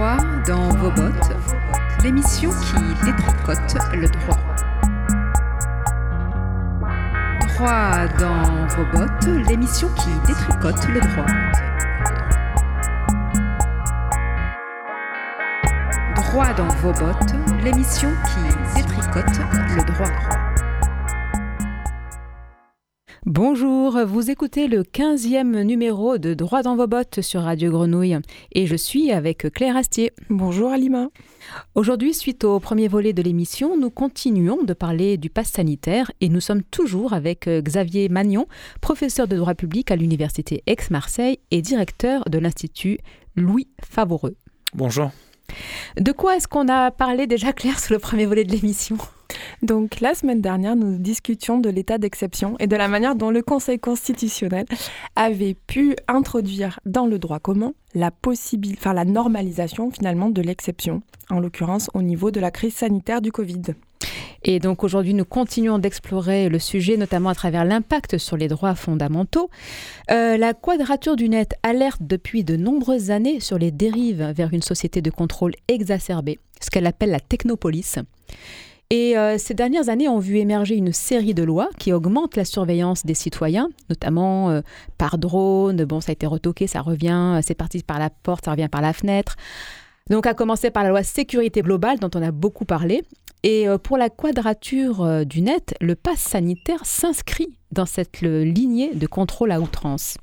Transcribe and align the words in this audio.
Droit 0.00 0.16
dans 0.46 0.68
vos 0.78 0.90
bottes, 0.92 1.36
l'émission 2.02 2.48
qui 2.48 3.04
détricote 3.04 3.76
le 3.92 4.08
droit. 4.08 4.38
Droit 7.46 8.08
dans 8.18 8.66
vos 8.68 8.98
bottes, 8.98 9.46
l'émission 9.46 9.88
qui 9.96 10.08
détricote 10.26 10.88
le 10.88 11.00
droit. 11.00 11.26
Droit 16.16 16.54
dans 16.54 16.68
vos 16.80 16.92
bottes, 16.92 17.34
l'émission 17.62 18.08
qui 18.24 18.80
détricote 18.80 19.38
le 19.76 19.84
droit. 19.84 20.39
Bonjour, 23.32 23.96
vous 24.06 24.28
écoutez 24.28 24.66
le 24.66 24.82
15e 24.82 25.62
numéro 25.62 26.18
de 26.18 26.34
Droit 26.34 26.62
dans 26.62 26.74
vos 26.74 26.88
bottes 26.88 27.20
sur 27.20 27.42
Radio 27.42 27.70
Grenouille 27.70 28.18
et 28.50 28.66
je 28.66 28.74
suis 28.74 29.12
avec 29.12 29.52
Claire 29.52 29.76
Astier. 29.76 30.10
Bonjour 30.30 30.72
Alima. 30.72 31.10
Aujourd'hui, 31.76 32.12
suite 32.12 32.42
au 32.42 32.58
premier 32.58 32.88
volet 32.88 33.12
de 33.12 33.22
l'émission, 33.22 33.78
nous 33.78 33.90
continuons 33.90 34.64
de 34.64 34.72
parler 34.72 35.16
du 35.16 35.30
pass 35.30 35.52
sanitaire 35.52 36.10
et 36.20 36.28
nous 36.28 36.40
sommes 36.40 36.64
toujours 36.64 37.12
avec 37.12 37.46
euh, 37.46 37.62
Xavier 37.62 38.08
Magnon, 38.08 38.48
professeur 38.80 39.28
de 39.28 39.36
droit 39.36 39.54
public 39.54 39.92
à 39.92 39.96
l'Université 39.96 40.64
Aix-Marseille 40.66 41.38
et 41.52 41.62
directeur 41.62 42.24
de 42.28 42.38
l'Institut 42.38 42.98
Louis 43.36 43.68
Favoreux. 43.80 44.34
Bonjour. 44.74 45.12
De 45.96 46.10
quoi 46.10 46.34
est-ce 46.34 46.48
qu'on 46.48 46.66
a 46.66 46.90
parlé 46.90 47.28
déjà, 47.28 47.52
Claire, 47.52 47.78
sur 47.78 47.94
le 47.94 48.00
premier 48.00 48.26
volet 48.26 48.42
de 48.42 48.50
l'émission? 48.50 48.98
Donc 49.62 50.00
la 50.00 50.14
semaine 50.14 50.40
dernière, 50.40 50.76
nous 50.76 50.98
discutions 50.98 51.58
de 51.58 51.68
l'état 51.68 51.98
d'exception 51.98 52.56
et 52.58 52.66
de 52.66 52.76
la 52.76 52.88
manière 52.88 53.14
dont 53.14 53.30
le 53.30 53.42
Conseil 53.42 53.78
constitutionnel 53.78 54.64
avait 55.16 55.54
pu 55.54 55.96
introduire 56.08 56.80
dans 56.86 57.06
le 57.06 57.18
droit 57.18 57.40
commun 57.40 57.72
la 57.94 58.10
la 58.94 59.04
normalisation 59.04 59.90
finalement 59.90 60.30
de 60.30 60.42
l'exception, 60.42 61.02
en 61.28 61.40
l'occurrence 61.40 61.90
au 61.94 62.02
niveau 62.02 62.30
de 62.30 62.40
la 62.40 62.50
crise 62.50 62.74
sanitaire 62.74 63.20
du 63.20 63.32
Covid. 63.32 63.62
Et 64.42 64.58
donc 64.58 64.84
aujourd'hui, 64.84 65.12
nous 65.12 65.24
continuons 65.26 65.78
d'explorer 65.78 66.48
le 66.48 66.58
sujet, 66.58 66.96
notamment 66.96 67.28
à 67.28 67.34
travers 67.34 67.64
l'impact 67.64 68.16
sur 68.16 68.36
les 68.36 68.48
droits 68.48 68.74
fondamentaux. 68.74 69.50
Euh, 70.10 70.38
la 70.38 70.54
Quadrature 70.54 71.16
du 71.16 71.28
Net 71.28 71.54
alerte 71.62 72.00
depuis 72.00 72.44
de 72.44 72.56
nombreuses 72.56 73.10
années 73.10 73.40
sur 73.40 73.58
les 73.58 73.70
dérives 73.70 74.32
vers 74.34 74.54
une 74.54 74.62
société 74.62 75.02
de 75.02 75.10
contrôle 75.10 75.52
exacerbée, 75.68 76.38
ce 76.60 76.70
qu'elle 76.70 76.86
appelle 76.86 77.10
la 77.10 77.20
technopolis. 77.20 77.98
Et 78.92 79.16
euh, 79.16 79.38
ces 79.38 79.54
dernières 79.54 79.88
années 79.88 80.08
ont 80.08 80.18
vu 80.18 80.38
émerger 80.38 80.74
une 80.74 80.92
série 80.92 81.32
de 81.32 81.44
lois 81.44 81.70
qui 81.78 81.92
augmentent 81.92 82.36
la 82.36 82.44
surveillance 82.44 83.06
des 83.06 83.14
citoyens, 83.14 83.70
notamment 83.88 84.50
euh, 84.50 84.62
par 84.98 85.16
drone. 85.16 85.84
Bon, 85.84 86.00
ça 86.00 86.10
a 86.10 86.12
été 86.12 86.26
retoqué, 86.26 86.66
ça 86.66 86.80
revient, 86.80 87.38
c'est 87.42 87.54
parti 87.54 87.84
par 87.84 88.00
la 88.00 88.10
porte, 88.10 88.46
ça 88.46 88.50
revient 88.50 88.68
par 88.68 88.80
la 88.80 88.92
fenêtre. 88.92 89.36
Donc, 90.08 90.26
à 90.26 90.34
commencer 90.34 90.72
par 90.72 90.82
la 90.82 90.88
loi 90.88 91.04
sécurité 91.04 91.62
globale 91.62 92.00
dont 92.00 92.10
on 92.16 92.22
a 92.22 92.32
beaucoup 92.32 92.64
parlé. 92.64 93.04
Et 93.44 93.68
euh, 93.68 93.78
pour 93.78 93.96
la 93.96 94.10
quadrature 94.10 95.24
du 95.24 95.40
net, 95.40 95.74
le 95.80 95.94
pass 95.94 96.18
sanitaire 96.18 96.84
s'inscrit 96.84 97.54
dans 97.70 97.86
cette 97.86 98.22
lignée 98.22 98.92
de 98.92 99.06
contrôle 99.06 99.52
à 99.52 99.60
outrance. 99.60 100.16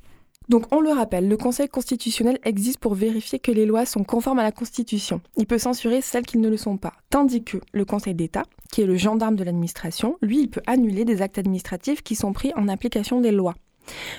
Donc 0.50 0.64
on 0.74 0.80
le 0.80 0.92
rappelle, 0.92 1.28
le 1.28 1.36
Conseil 1.36 1.68
constitutionnel 1.68 2.40
existe 2.44 2.80
pour 2.80 2.96
vérifier 2.96 3.38
que 3.38 3.52
les 3.52 3.66
lois 3.66 3.86
sont 3.86 4.06
conformes 4.06 4.40
à 4.40 4.44
la 4.44 4.54
Constitution. 4.54 5.20
Il 5.36 5.46
peut 5.46 5.58
censurer 5.58 6.02
celles 6.02 6.26
qui 6.26 6.38
ne 6.38 6.50
le 6.50 6.56
sont 6.56 6.78
pas. 6.78 6.94
Tandis 7.10 7.44
que 7.44 7.58
le 7.74 7.84
Conseil 7.84 8.14
d'État, 8.14 8.44
qui 8.72 8.82
est 8.82 8.86
le 8.86 8.96
gendarme 8.96 9.36
de 9.36 9.44
l'administration, 9.44 10.18
lui, 10.22 10.40
il 10.40 10.50
peut 10.50 10.62
annuler 10.66 11.04
des 11.04 11.22
actes 11.22 11.38
administratifs 11.38 12.02
qui 12.02 12.16
sont 12.16 12.32
pris 12.32 12.54
en 12.56 12.70
application 12.70 13.20
des 13.20 13.32
lois. 13.32 13.56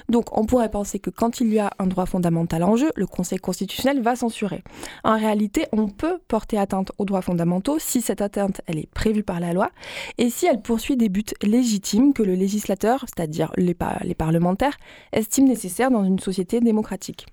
Donc 0.08 0.36
on 0.36 0.44
pourrait 0.44 0.70
penser 0.70 0.98
que 0.98 1.10
quand 1.10 1.40
il 1.40 1.52
y 1.52 1.58
a 1.58 1.70
un 1.78 1.86
droit 1.86 2.06
fondamental 2.06 2.62
en 2.62 2.76
jeu, 2.76 2.90
le 2.96 3.06
Conseil 3.06 3.38
constitutionnel 3.38 4.02
va 4.02 4.16
censurer. 4.16 4.62
En 5.04 5.16
réalité, 5.16 5.66
on 5.72 5.88
peut 5.88 6.18
porter 6.28 6.58
atteinte 6.58 6.92
aux 6.98 7.04
droits 7.04 7.22
fondamentaux 7.22 7.78
si 7.78 8.00
cette 8.00 8.20
atteinte 8.20 8.60
est 8.68 8.88
prévue 8.90 9.22
par 9.22 9.40
la 9.40 9.52
loi 9.52 9.70
et 10.18 10.30
si 10.30 10.46
elle 10.46 10.60
poursuit 10.60 10.96
des 10.96 11.08
buts 11.08 11.24
légitimes 11.42 12.12
que 12.12 12.22
le 12.22 12.34
législateur, 12.34 13.04
c'est-à-dire 13.06 13.52
les, 13.56 13.74
parlementaires, 14.14 14.76
estime 15.12 15.46
nécessaires 15.46 15.90
dans 15.90 16.04
une 16.04 16.18
société 16.18 16.60
démocratique. 16.60 17.26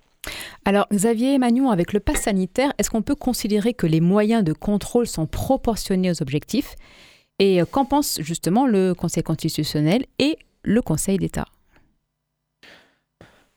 Alors, 0.66 0.88
Xavier 0.92 1.38
Magnon, 1.38 1.70
avec 1.70 1.94
le 1.94 2.00
pass 2.00 2.22
sanitaire, 2.22 2.74
est-ce 2.78 2.90
qu'on 2.90 3.04
peut 3.04 3.16
considérer 3.16 3.74
que 3.74 3.86
les 3.86 4.02
moyens 4.02 4.44
de 4.44 4.54
contrôle 4.54 5.06
sont 5.06 5.28
proportionnés 5.28 6.10
aux 6.10 6.22
objectifs? 6.22 6.76
Et 7.38 7.62
euh, 7.62 7.66
qu'en 7.66 7.86
pense 7.86 8.20
justement 8.22 8.66
le 8.66 8.94
Conseil 8.94 9.24
constitutionnel 9.24 10.06
et 10.20 10.38
le 10.64 10.82
Conseil 10.82 11.18
d'État? 11.18 11.46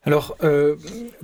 Alors, 0.08 0.38
euh, 0.42 0.76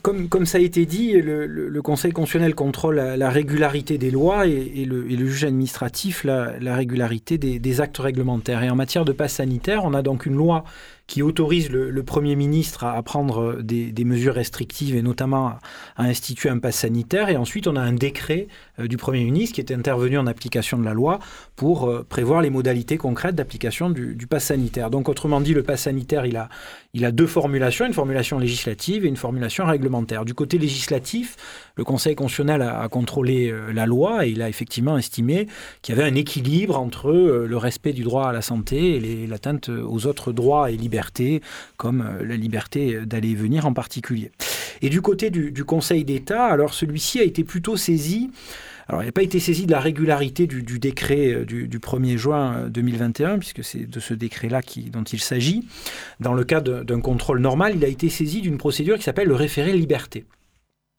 comme, 0.03 0.45
ça 0.45 0.59
a 0.59 0.61
été 0.61 0.85
dit, 0.85 1.13
le, 1.13 1.81
Conseil 1.81 2.13
constitutionnel 2.13 2.55
contrôle 2.55 2.97
la, 2.97 3.31
régularité 3.31 3.97
des 3.97 4.11
lois 4.11 4.47
et, 4.47 4.85
le, 4.85 5.09
juge 5.27 5.45
administratif 5.45 6.23
la, 6.23 6.75
régularité 6.75 7.39
des, 7.39 7.59
des, 7.59 7.81
actes 7.81 7.97
réglementaires. 7.97 8.63
Et 8.63 8.69
en 8.69 8.77
matière 8.77 9.07
de 9.07 9.13
passe 9.13 9.37
sanitaire, 9.37 9.85
on 9.85 9.95
a 9.95 10.03
donc 10.03 10.27
une 10.27 10.35
loi 10.35 10.65
qui 11.07 11.23
autorise 11.23 11.71
le, 11.71 12.03
Premier 12.03 12.37
ministre 12.37 12.85
à, 12.85 13.03
prendre 13.03 13.61
des, 13.63 14.05
mesures 14.05 14.35
restrictives 14.35 14.95
et 14.95 15.03
notamment 15.03 15.59
à, 15.97 16.05
instituer 16.05 16.49
un 16.49 16.59
pass 16.59 16.77
sanitaire. 16.77 17.29
Et 17.29 17.37
ensuite, 17.37 17.67
on 17.67 17.77
a 17.77 17.81
un 17.81 17.93
décret 17.93 18.49
euh, 18.79 18.87
du 18.87 18.97
Premier 18.97 19.25
ministre 19.25 19.55
qui 19.55 19.61
est 19.61 19.73
intervenu 19.73 20.19
en 20.19 20.27
application 20.27 20.79
de 20.79 20.85
la 20.85 20.95
loi 20.95 21.19
pour 21.57 21.89
euh, 21.89 22.07
prévoir 22.09 22.41
les 22.43 22.51
modalités 22.51 22.97
concrètes 22.97 23.35
d'application 23.35 23.91
du, 23.91 24.15
du 24.15 24.27
pass 24.27 24.45
sanitaire. 24.45 24.91
Donc, 24.91 25.09
autrement 25.09 25.41
dit, 25.41 25.55
le 25.55 25.63
pass 25.63 25.83
sanitaire, 25.83 26.27
il 26.27 26.37
a, 26.37 26.49
il 26.95 27.05
a 27.05 27.13
deux 27.13 27.27
formulations, 27.27 27.87
une 27.87 27.95
formulation 27.95 28.39
législative 28.39 29.05
et 29.05 29.09
une 29.09 29.17
formulation 29.17 29.67
réglementaire. 29.67 30.25
Du 30.25 30.35
côté 30.35 30.59
législatif, 30.59 31.37
le 31.77 31.85
Conseil 31.85 32.15
constitutionnel 32.15 32.63
a, 32.63 32.89
contrôlé 32.89 33.51
euh, 33.51 33.73
la 33.73 33.87
loi 33.87 34.27
et 34.27 34.31
il 34.31 34.43
a 34.43 34.49
effectivement 34.49 34.97
estimé 34.97 35.49
qu'il 35.83 35.95
y 35.95 35.99
avait 35.99 36.09
un 36.09 36.15
équilibre 36.15 36.79
entre 36.79 37.13
le 37.13 37.57
respect 37.57 37.93
du 37.93 38.05
droit 38.05 38.29
à 38.29 38.33
la 38.33 38.43
santé 38.43 38.97
et 38.97 39.27
l'atteinte 39.27 39.69
aux 39.69 40.07
autres 40.07 40.33
droits 40.33 40.71
et 40.71 40.77
libertés 40.77 40.94
comme 41.77 42.03
euh, 42.03 42.25
la 42.25 42.37
liberté 42.37 43.01
d'aller 43.07 43.31
et 43.31 43.35
venir 43.35 43.67
en 43.67 43.73
particulier. 43.73 44.31
Et 44.83 44.91
du 44.91 45.01
côté 45.01 45.31
du, 45.31 45.65
Conseil 45.65 46.05
d'État, 46.05 46.45
alors 46.45 46.75
celui-ci 46.75 47.21
a 47.21 47.23
été 47.23 47.45
plutôt 47.45 47.77
saisi 47.77 48.31
alors, 48.87 49.03
il 49.03 49.07
n'a 49.07 49.13
pas 49.13 49.23
été 49.23 49.41
saisi 49.41 49.65
de 49.65 49.73
la 49.73 49.81
régularité 49.81 50.47
du, 50.47 50.79
décret 50.79 51.33
euh, 51.33 51.45
du, 51.47 51.79
1er 51.79 52.19
juin 52.19 52.69
2021, 52.69 53.31
euh, 53.31 53.39
puisque 53.39 53.65
c'est 53.65 53.89
de 53.89 53.99
ce 53.99 54.13
décret-là 54.13 54.61
dont 54.93 55.05
il 55.05 55.21
s'agit. 55.21 55.67
Dans 56.21 56.35
le 56.35 56.45
cadre 56.45 56.85
d'un 56.85 57.01
contrôle 57.01 57.41
normal, 57.41 57.73
il 57.77 57.85
a 57.87 57.89
été 57.89 58.11
saisi 58.11 58.43
d'une 58.43 58.59
procédure 58.59 58.99
qui 58.99 59.05
s'appelle 59.05 59.29
le 59.29 59.35
référé 59.35 59.73
liberté. 59.73 60.27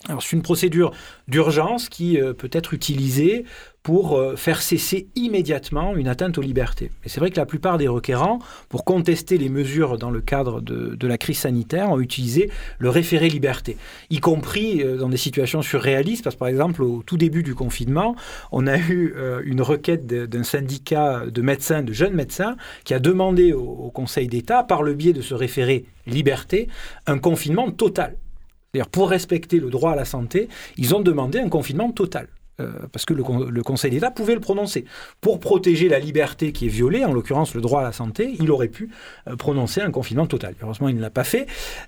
Alors, 0.08 0.22
c'est 0.22 0.36
une 0.36 0.44
procédure 0.44 0.92
d'urgence 1.28 1.90
qui 1.90 2.20
peut 2.38 2.50
être 2.52 2.74
utilisée 2.74 3.46
pour 3.86 4.18
euh, 4.18 4.36
faire 4.36 4.64
cesser 4.64 5.10
immédiatement 5.14 5.96
une 5.96 6.08
atteinte 6.08 6.40
aux 6.40 6.42
libertés. 6.42 6.90
C'est 7.06 7.20
vrai 7.20 7.30
que 7.30 7.38
la 7.38 7.46
plupart 7.46 7.78
des 7.78 7.88
requérants, 7.88 8.40
pour 8.68 8.84
contester 8.84 9.38
les 9.38 9.48
mesures 9.48 10.00
dans 10.00 10.10
le 10.10 10.22
cadre 10.22 10.60
de, 10.60 11.08
la 11.08 11.20
crise 11.20 11.38
sanitaire, 11.38 11.92
ont 11.92 12.00
utilisé 12.00 12.50
le 12.80 12.90
référé 12.90 13.30
liberté, 13.30 13.78
y 14.10 14.20
compris 14.20 14.82
euh, 14.82 14.98
dans 14.98 15.08
des 15.08 15.18
situations 15.18 15.62
surréalistes, 15.62 16.24
parce 16.24 16.36
que 16.36 16.40
par 16.40 16.48
exemple, 16.48 16.82
au 16.82 17.04
tout 17.04 17.18
début 17.18 17.44
du 17.44 17.54
confinement, 17.54 18.16
on 18.52 18.66
a 18.66 18.80
eu 18.80 19.14
euh, 19.16 19.44
une 19.46 19.62
requête 19.62 20.08
d'un 20.08 20.44
syndicat 20.44 21.28
de 21.28 21.42
médecins, 21.44 21.84
de 21.84 21.94
jeunes 21.94 22.16
médecins, 22.16 22.58
qui 22.86 22.96
a 22.96 23.00
demandé 23.00 23.54
au 23.54 23.92
Conseil 23.92 24.28
d'État, 24.28 24.64
par 24.64 24.82
le 24.82 24.96
biais 24.96 25.14
de 25.14 25.22
ce 25.22 25.36
référé 25.36 25.86
liberté, 26.08 26.70
un 27.06 27.20
confinement 27.20 27.70
total. 27.70 28.16
C'est-à-dire, 28.76 28.90
pour 28.90 29.10
respecter 29.10 29.62
le 29.62 29.70
droit 29.70 29.92
à 29.92 29.96
la 29.96 30.04
santé, 30.04 30.50
ils 30.76 30.94
ont 30.94 31.00
demandé 31.00 31.40
un 31.40 31.48
confinement 31.48 31.92
total. 31.92 32.28
Euh, 32.62 32.72
parce 32.94 33.04
que 33.04 33.14
le, 33.14 33.64
Conseil 33.64 33.92
d'État 33.92 34.12
pouvait 34.12 34.34
le 34.34 34.40
prononcer. 34.40 34.86
Pour 35.20 35.42
protéger 35.42 35.90
la 35.90 36.00
liberté 36.00 36.54
qui 36.54 36.68
est 36.68 36.70
violée, 36.70 37.04
en 37.04 37.12
l'occurrence 37.12 37.54
le 37.54 37.60
droit 37.60 37.82
à 37.82 37.84
la 37.84 37.92
santé, 37.92 38.34
il 38.40 38.50
aurait 38.50 38.70
pu 38.70 38.90
euh, 39.28 39.36
prononcer 39.36 39.82
un 39.82 39.92
confinement 39.92 40.26
total. 40.26 40.56
Heureusement, 40.62 40.88
il 40.88 40.96
ne 40.96 41.02
l'a 41.02 41.10
pas 41.10 41.26
fait, 41.26 41.48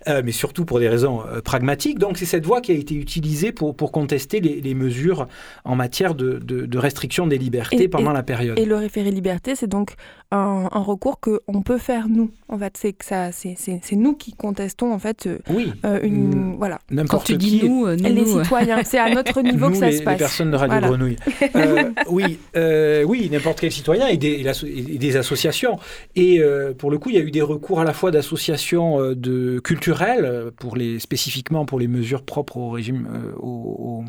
euh, 0.10 0.22
mais 0.26 0.34
surtout 0.34 0.66
pour 0.66 0.80
des 0.80 0.90
raisons 0.90 1.24
pragmatiques. 1.46 2.00
Donc 2.00 2.18
c'est 2.18 2.26
cette 2.26 2.46
voie 2.46 2.60
qui 2.60 2.74
a 2.74 2.76
été 2.76 2.96
utilisée 2.96 3.54
pour, 3.54 3.78
pour 3.78 3.94
contester 3.94 4.42
les, 4.42 4.74
mesures 4.74 5.28
en 5.64 5.78
matière 5.78 6.16
de, 6.16 6.38
de, 6.40 6.78
restriction 6.78 7.28
des 7.28 7.38
libertés 7.38 7.88
pendant 7.88 8.12
la 8.12 8.24
période. 8.24 8.60
Et 8.60 8.66
le 8.66 8.76
référé 8.76 9.10
liberté, 9.10 9.56
c'est 9.56 9.68
donc 9.68 9.96
un, 10.32 10.68
un 10.70 10.82
recours 10.82 11.22
qu'on 11.22 11.62
peut 11.62 11.78
faire 11.78 12.10
nous. 12.10 12.30
En 12.50 12.58
fait, 12.58 12.78
c'est 12.78 12.94
que 12.94 13.06
ça, 13.06 13.32
c'est 13.32 13.80
nous 13.94 14.14
qui 14.14 14.34
contestons 14.34 14.94
en 14.94 15.00
fait 15.00 15.28
oui. 15.50 15.74
une 16.04 16.56
voilà. 16.58 16.80
Quand 17.10 17.20
tu 17.20 17.38
dis 17.38 17.62
nous, 17.64 17.88
les 17.88 18.26
citoyens, 18.26 18.84
c'est 18.84 19.00
à 19.00 19.14
notre 19.14 19.42
niveau 19.48 19.70
que 19.70 19.78
ça 19.78 19.92
se 19.92 20.02
passe. 20.02 20.42
Radio 20.42 20.80
Grenouille. 20.80 21.18
Euh, 21.56 21.92
oui, 22.10 22.40
euh, 22.56 23.04
oui, 23.04 23.30
n'importe 23.32 23.62
quel 23.62 23.72
citoyen 23.72 24.08
et 24.08 24.18
des, 24.18 24.44
des 24.44 25.18
associations. 25.18 25.80
Et 26.16 26.40
euh, 26.40 26.74
pour 26.74 26.92
le 26.92 26.98
coup, 27.00 27.10
il 27.10 27.16
y 27.16 27.20
a 27.20 27.22
eu 27.22 27.32
des 27.32 27.42
recours 27.42 27.80
à 27.80 27.84
la 27.84 27.94
fois 27.94 28.12
d'associations 28.12 29.14
de 29.14 29.60
culturelles, 29.60 30.52
pour 30.58 30.76
les, 30.76 31.00
spécifiquement 31.00 31.66
pour 31.66 31.80
les 31.80 31.88
mesures 31.88 32.24
propres 32.24 32.58
au 32.58 32.70
régime, 32.70 33.08
au, 33.40 34.04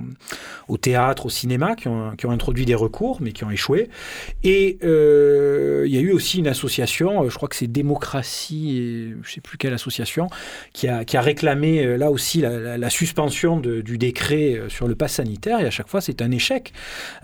au, 0.68 0.76
théâtre, 0.76 1.26
au 1.26 1.30
cinéma, 1.30 1.74
qui 1.74 1.88
ont, 1.88 2.12
qui 2.16 2.26
ont, 2.26 2.30
introduit 2.30 2.66
des 2.66 2.74
recours, 2.74 3.18
mais 3.20 3.32
qui 3.32 3.44
ont 3.44 3.50
échoué. 3.50 3.88
Et 4.44 4.78
il 4.82 5.92
y 5.92 5.98
a 5.98 6.00
eu 6.00 6.12
aussi 6.12 6.38
une 6.38 6.48
association, 6.48 7.28
je 7.28 7.34
crois 7.34 7.48
que 7.48 7.56
c'est 7.56 7.66
Démocratie 7.66 8.27
démocratie 8.28 8.76
et 8.76 9.10
je 9.10 9.16
ne 9.16 9.32
sais 9.32 9.40
plus 9.40 9.58
quelle 9.58 9.74
association 9.74 10.28
qui 10.72 10.88
a, 10.88 11.20
réclamé 11.20 11.84
euh, 11.84 11.96
là 11.96 12.10
aussi 12.10 12.40
la, 12.40 12.90
suspension 12.90 13.60
du 13.60 13.98
décret 13.98 14.54
euh, 14.54 14.68
sur 14.68 14.88
le 14.88 14.94
pass 14.94 15.14
sanitaire 15.14 15.60
et 15.60 15.66
à 15.66 15.70
chaque 15.70 15.88
fois 15.88 16.00
c'est 16.00 16.22
un 16.22 16.30
échec. 16.30 16.72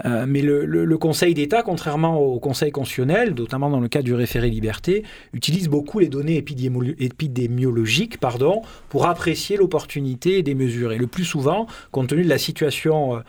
mais 0.05 0.43
le, 0.43 0.95
Conseil 1.05 1.35
d'État, 1.35 1.63
contrairement 1.63 2.19
au 2.19 2.39
Conseil 2.39 2.71
constitutionnel, 2.71 3.35
notamment 3.37 3.69
dans 3.69 3.81
le 3.81 3.89
cas 3.89 4.01
du 4.01 4.15
référé 4.15 4.49
liberté, 4.49 5.03
utilise 5.33 5.69
beaucoup 5.69 5.99
les 5.99 6.09
données 6.09 6.37
épidémiologiques 6.37 8.19
pardon, 8.19 8.63
pour 8.89 9.07
apprécier 9.07 9.57
l'opportunité 9.57 10.43
des 10.43 10.55
mesures. 10.55 10.93
Et 10.93 10.99
le 10.99 11.07
plus 11.07 11.25
souvent, 11.25 11.67
compte 11.91 12.09
tenu 12.09 12.23
de 12.25 12.29
la 12.29 12.39
situation 12.39 13.23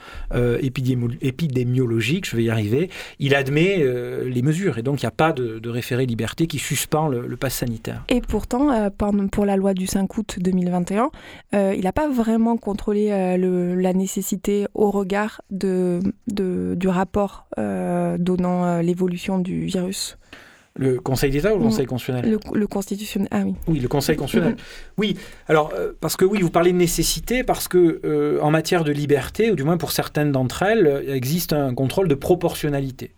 épidémiologique, 0.62 2.30
je 2.30 2.38
vais 2.38 2.44
y 2.44 2.50
arriver, 2.50 2.90
il 3.20 3.36
admet 3.36 3.84
les 4.24 4.42
mesures. 4.42 4.78
Et 4.78 4.84
donc 4.84 5.02
il 5.02 5.06
n'y 5.06 5.10
a 5.10 5.12
pas 5.12 5.34
de, 5.34 5.60
de 5.60 5.70
référé 5.70 6.06
liberté 6.06 6.48
qui 6.48 6.60
suspend 6.60 7.08
le, 7.08 7.28
le 7.28 7.38
pass 7.38 7.56
sanitaire. 7.56 7.65
Et 8.10 8.22
pourtant, 8.22 8.72
euh, 8.72 8.90
pour 9.32 9.46
la 9.46 9.56
loi 9.56 9.74
du 9.74 9.88
5 9.88 10.18
août 10.18 10.38
2021, 10.40 11.10
euh, 11.54 11.74
il 11.76 11.84
n'a 11.84 11.94
pas 11.94 12.10
vraiment 12.10 12.58
contrôlé 12.58 13.10
euh, 13.12 13.76
la 13.76 13.94
nécessité 13.94 14.68
au 14.74 14.92
regard 14.92 15.42
du 15.50 16.88
rapport 16.88 17.48
donnant 17.58 18.80
l'évolution 18.82 19.40
du 19.40 19.66
virus. 19.66 20.18
Le 20.78 21.00
Conseil 21.00 21.32
d'État 21.32 21.54
ou 21.54 21.58
le 21.58 21.64
Conseil 21.64 21.86
constitutionnel 21.86 22.38
le, 22.54 22.68
constitutionnel, 22.68 23.30
ah 23.32 23.44
oui. 23.46 23.56
Oui, 23.68 23.80
le 23.80 23.88
Conseil 23.88 24.18
constitutionnel. 24.18 24.58
oui, 24.98 25.16
alors, 25.48 25.72
euh, 25.74 25.94
parce 26.02 26.18
que 26.18 26.26
oui, 26.26 26.42
vous 26.42 26.50
parlez 26.50 26.74
de 26.74 26.78
nécessité, 26.78 27.46
parce 27.46 27.70
que 27.70 28.02
euh, 28.04 28.40
en 28.42 28.52
matière 28.52 28.84
de 28.84 28.92
liberté, 28.92 29.52
ou 29.52 29.56
du 29.56 29.64
moins 29.64 29.78
pour 29.78 29.94
certaines 29.94 30.34
d'entre 30.34 30.64
elles, 30.64 31.04
il 31.08 31.12
existe 31.12 31.54
un 31.54 31.74
contrôle 31.74 32.10
de 32.10 32.16
proportionnalité. 32.16 33.12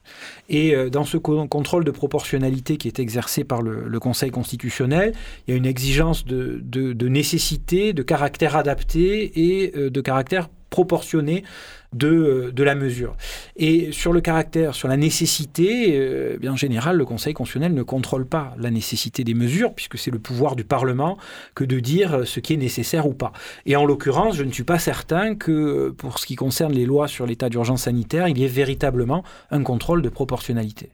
Et 0.50 0.76
euh, 0.76 0.92
dans 0.92 1.04
ce 1.04 1.18
contrôle 1.18 1.84
de 1.84 1.92
proportionnalité 1.92 2.78
qui 2.78 2.88
est 2.88 3.00
exercé 3.00 3.44
par 3.44 3.64
le, 3.64 3.98
Conseil 3.98 4.30
constitutionnel, 4.30 5.14
il 5.48 5.52
y 5.52 5.54
a 5.56 5.58
une 5.58 5.66
exigence 5.66 6.24
de, 6.24 6.62
de 6.62 7.08
nécessité, 7.08 7.94
de 7.94 8.04
caractère 8.04 8.56
adapté 8.56 9.60
et 9.60 9.72
de 9.76 10.02
caractère 10.02 10.50
proportionné 10.78 11.44
de, 11.92 12.08
euh, 12.08 12.52
de, 12.52 12.64
la 12.64 12.76
mesure. 12.76 13.16
Et 13.56 13.92
sur 13.92 14.14
le 14.14 14.22
caractère, 14.22 14.76
sur 14.76 14.88
la 14.88 14.96
nécessité, 14.96 15.98
euh, 15.98 16.38
bien 16.40 16.52
en 16.54 16.56
général, 16.56 16.98
le 16.98 17.06
Conseil 17.06 17.34
constitutionnel 17.34 17.74
ne 17.74 17.82
contrôle 17.82 18.28
pas 18.28 18.54
la 18.60 18.70
nécessité 18.70 19.24
des 19.24 19.34
mesures, 19.34 19.74
puisque 19.74 19.98
c'est 19.98 20.12
le 20.12 20.20
pouvoir 20.20 20.56
du 20.56 20.66
Parlement 20.66 21.18
que 21.56 21.64
de 21.64 21.80
dire 21.80 22.28
ce 22.28 22.40
qui 22.40 22.54
est 22.54 22.58
nécessaire 22.58 23.08
ou 23.08 23.16
pas. 23.16 23.32
Et 23.66 23.76
en 23.76 23.86
l'occurrence, 23.86 24.36
je 24.36 24.44
ne 24.44 24.52
suis 24.52 24.66
pas 24.66 24.78
certain 24.78 25.34
que, 25.34 25.90
pour 25.98 26.20
ce 26.20 26.28
qui 26.28 26.36
concerne 26.36 26.74
les 26.74 26.86
lois 26.86 27.08
sur 27.08 27.26
l'état 27.26 27.50
d'urgence 27.50 27.84
sanitaire, 27.84 28.28
il 28.28 28.38
y 28.38 28.44
ait 28.44 28.48
véritablement 28.48 29.24
un 29.50 29.64
contrôle 29.64 30.04
de 30.04 30.10
proportionnalité. 30.10 30.92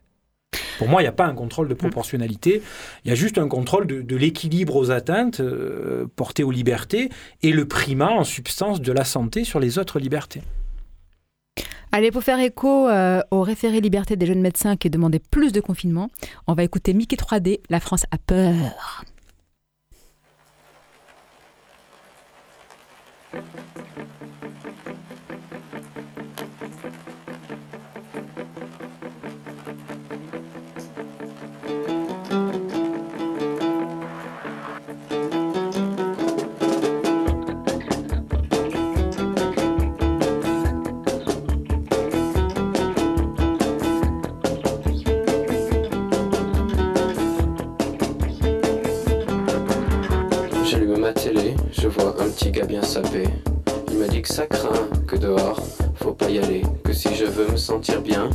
Pour 0.77 0.87
moi, 0.87 1.01
il 1.01 1.05
n'y 1.05 1.09
a 1.09 1.13
pas 1.13 1.25
un 1.25 1.33
contrôle 1.33 1.67
de 1.67 1.73
proportionnalité, 1.73 2.61
il 3.05 3.09
y 3.09 3.11
a 3.11 3.15
juste 3.15 3.37
un 3.37 3.47
contrôle 3.47 3.87
de, 3.87 4.15
l'équilibre 4.15 4.75
aux 4.75 4.91
atteintes 4.91 5.39
euh, 5.39 6.05
portées 6.15 6.43
aux 6.43 6.51
libertés 6.51 7.09
et 7.41 7.51
le 7.51 7.67
primat 7.67 8.11
en 8.11 8.23
substance 8.23 8.79
de 8.79 8.91
la 8.91 9.03
santé 9.03 9.43
sur 9.43 9.59
les 9.59 9.79
autres 9.79 9.99
libertés. 9.99 10.41
Allez, 11.91 12.09
pour 12.09 12.23
faire 12.23 12.39
écho 12.39 12.87
euh, 12.87 13.21
au 13.29 13.41
référé 13.41 13.79
liberté 13.79 14.15
des 14.15 14.25
jeunes 14.25 14.41
médecins 14.41 14.75
qui 14.77 14.89
demandaient 14.89 15.19
plus 15.19 15.51
de 15.51 15.61
confinement, 15.61 16.09
on 16.47 16.53
va 16.53 16.63
écouter 16.63 16.93
Mickey 16.93 17.15
3D, 17.15 17.59
La 17.69 17.79
France 17.79 18.05
a 18.11 18.17
peur. 18.17 19.03
Il 53.91 53.99
m'a 53.99 54.07
dit 54.07 54.23
que 54.23 54.33
ça 54.33 54.47
craint, 54.47 54.89
que 55.07 55.15
dehors, 55.15 55.59
faut 55.93 56.13
pas 56.13 56.27
y 56.29 56.39
aller, 56.39 56.63
que 56.83 56.91
si 56.91 57.13
je 57.13 57.25
veux 57.25 57.47
me 57.51 57.55
sentir 57.55 58.01
bien, 58.01 58.31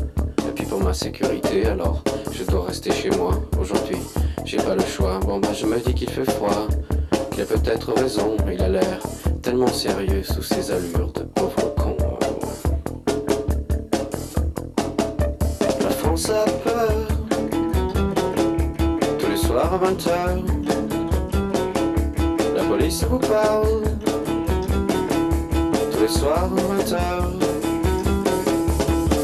et 0.47 0.53
puis 0.55 0.65
pour 0.65 0.81
ma 0.81 0.95
sécurité, 0.95 1.67
alors 1.67 2.05
je 2.31 2.45
dois 2.45 2.67
rester 2.67 2.93
chez 2.93 3.11
moi. 3.11 3.33
Aujourd'hui, 3.61 3.99
j'ai 4.45 4.59
pas 4.59 4.77
le 4.77 4.85
choix. 4.85 5.19
Bon 5.27 5.41
bah 5.41 5.49
je 5.53 5.67
me 5.67 5.81
dis 5.81 5.93
qu'il 5.93 6.09
fait 6.09 6.31
froid, 6.31 6.69
qu'il 7.33 7.43
a 7.43 7.47
peut-être 7.47 7.93
raison, 7.95 8.37
il 8.53 8.63
a 8.63 8.69
l'air 8.69 9.01
tellement 9.43 9.67
sérieux 9.67 10.23
sous 10.23 10.43
ses 10.43 10.71
allures 10.71 11.13
de 11.15 11.23
pauvre 11.23 11.75
con. 11.75 11.97
La 15.81 15.91
France 15.91 16.31
a 16.31 16.45
peur, 16.45 17.09
tous 19.19 19.29
les 19.29 19.37
soirs 19.37 19.75
à 19.75 19.91
20h 19.91 20.59
police 22.69 23.03
vous 23.05 23.19
parle 23.19 23.83
soir 26.09 26.49
au 26.51 26.73
moteur. 26.73 27.31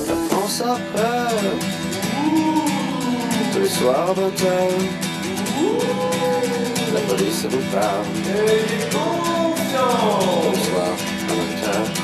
La 0.09 0.17
France 0.29 0.61
a 0.61 0.77
peur. 0.95 1.31
Tout 3.53 3.59
le 3.61 3.69
soir 3.69 4.09
moteur. 4.09 4.69
La 6.93 7.01
police 7.01 7.47
vous 7.47 7.65
parle. 7.73 8.07
Et 8.37 8.85
confiance. 8.93 10.55
Bonsoir. 11.29 12.04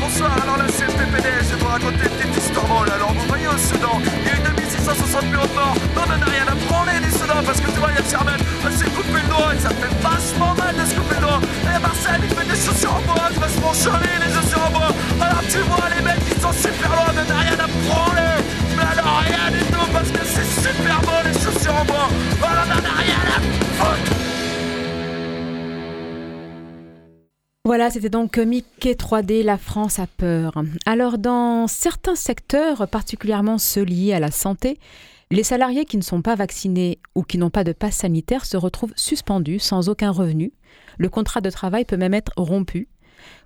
Bonsoir, 0.00 0.32
alors 0.42 0.56
là 0.56 0.64
c'est 0.68 0.86
le 0.86 0.92
PPD, 0.92 1.28
je 1.40 1.54
vais 1.54 1.60
vous 1.60 1.66
raconter 1.66 2.04
une 2.04 2.16
petite 2.16 2.36
histoire 2.44 2.66
drôle. 2.66 2.90
Alors 2.90 3.12
vous 3.12 3.26
voyez 3.28 3.46
au 3.46 3.58
Soudan, 3.58 4.00
il 4.00 4.26
y 4.26 4.30
a 4.30 4.36
eu 4.36 4.42
2660 4.56 5.24
millions 5.24 5.46
de 5.46 5.54
morts. 5.54 5.76
Non, 5.96 6.02
on 6.06 6.18
n'a 6.18 6.26
rien 6.26 6.46
à 6.48 6.54
branler 6.54 6.98
du 7.04 7.10
Soudan 7.10 7.42
parce 7.44 7.60
que 7.60 7.70
tu 7.70 7.78
vois, 7.78 7.90
il 7.92 7.96
y 7.96 8.06
a 8.06 8.10
Sherman, 8.10 8.40
elle 8.64 8.72
s'est 8.72 8.90
coupé 8.90 9.20
le 9.20 9.28
doigt 9.28 9.54
et 9.54 9.60
ça 9.60 9.70
fait 9.70 9.92
vachement 10.00 10.54
mal 10.54 10.74
de 10.76 10.84
se 10.88 10.94
couper 10.94 11.16
le 11.16 11.20
doigt. 11.26 11.40
Et 11.64 11.78
Marcel, 11.78 12.20
il 12.24 12.30
fait 12.34 12.48
des 12.48 12.56
chaussures 12.56 12.96
en 12.96 13.02
bois, 13.02 13.28
vachement 13.36 13.72
jolies 13.72 14.18
les 14.20 14.32
chaussures 14.32 14.64
en 14.64 14.70
bois. 14.70 14.92
Alors 15.20 15.44
tu 15.50 15.58
vois, 15.68 15.88
les 15.94 16.02
mecs 16.02 16.24
ils 16.24 16.40
sont 16.40 16.52
super 16.52 16.88
loin, 16.88 17.08
on 17.10 17.14
n'a 17.14 17.38
rien 17.38 17.58
à 17.60 17.68
branler. 17.68 18.41
Voilà, 27.64 27.90
c'était 27.90 28.10
donc 28.10 28.38
Mickey 28.38 28.92
3D, 28.92 29.42
la 29.42 29.56
France 29.56 29.98
a 29.98 30.06
peur. 30.06 30.52
Alors, 30.84 31.16
dans 31.16 31.66
certains 31.68 32.16
secteurs, 32.16 32.86
particulièrement 32.88 33.56
ceux 33.56 33.84
liés 33.84 34.12
à 34.12 34.20
la 34.20 34.30
santé, 34.30 34.78
les 35.30 35.42
salariés 35.42 35.86
qui 35.86 35.96
ne 35.96 36.02
sont 36.02 36.20
pas 36.20 36.34
vaccinés 36.34 36.98
ou 37.14 37.22
qui 37.22 37.38
n'ont 37.38 37.50
pas 37.50 37.64
de 37.64 37.72
passe 37.72 37.96
sanitaire 37.96 38.44
se 38.44 38.56
retrouvent 38.58 38.92
suspendus 38.96 39.60
sans 39.60 39.88
aucun 39.88 40.10
revenu. 40.10 40.52
Le 40.98 41.08
contrat 41.08 41.40
de 41.40 41.48
travail 41.48 41.86
peut 41.86 41.96
même 41.96 42.14
être 42.14 42.32
rompu. 42.36 42.88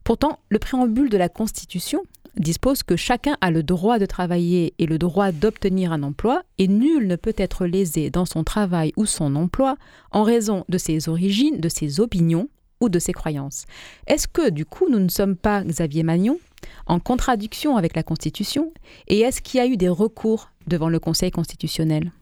Pourtant, 0.03 0.41
le 0.49 0.59
préambule 0.59 1.11
de 1.11 1.17
la 1.17 1.29
Constitution 1.29 2.03
dispose 2.39 2.83
que 2.83 2.97
chacun 2.97 3.37
a 3.41 3.51
le 3.51 3.63
droit 3.63 3.99
de 3.99 4.07
travailler 4.07 4.75
et 4.79 4.87
le 4.87 4.99
droit 4.99 5.33
d'obtenir 5.33 5.93
un 5.93 6.03
emploi 6.03 6.43
et 6.59 6.69
nul 6.69 7.07
ne 7.07 7.17
peut 7.17 7.35
être 7.37 7.67
lésé 7.67 8.11
dans 8.11 8.27
son 8.27 8.45
travail 8.45 8.93
ou 8.97 9.07
son 9.07 9.37
emploi 9.37 9.77
en 10.11 10.23
raison 10.23 10.65
de 10.69 10.79
ses 10.79 11.09
origines, 11.09 11.61
de 11.61 11.69
ses 11.69 12.01
opinions 12.01 12.49
ou 12.81 12.89
de 12.89 12.99
ses 12.99 13.13
croyances. 13.13 13.65
Est-ce 14.07 14.29
que, 14.29 14.51
du 14.51 14.67
coup, 14.67 14.87
nous 14.91 14.99
ne 14.99 15.09
sommes 15.09 15.37
pas, 15.37 15.63
Xavier 15.65 16.03
Magnon, 16.03 16.39
en 16.87 16.99
contradiction 17.01 17.77
avec 17.77 17.97
la 17.97 18.03
Constitution 18.03 18.73
Et 19.09 19.21
est-ce 19.21 19.41
qu'il 19.41 19.59
y 19.59 19.63
a 19.63 19.67
eu 19.67 19.77
des 19.77 19.89
recours 19.89 20.51
devant 20.67 20.89
le 20.91 20.99
Conseil 20.99 21.31
constitutionnel? 21.31 22.13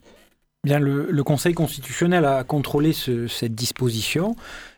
Bien, 0.63 0.79
le, 0.79 1.23
Conseil 1.23 1.53
constitutionnel 1.53 2.25
a 2.25 2.43
contrôlé 2.43 2.91
ce- 2.93 3.27
cette 3.27 3.53
disposition 3.53 4.35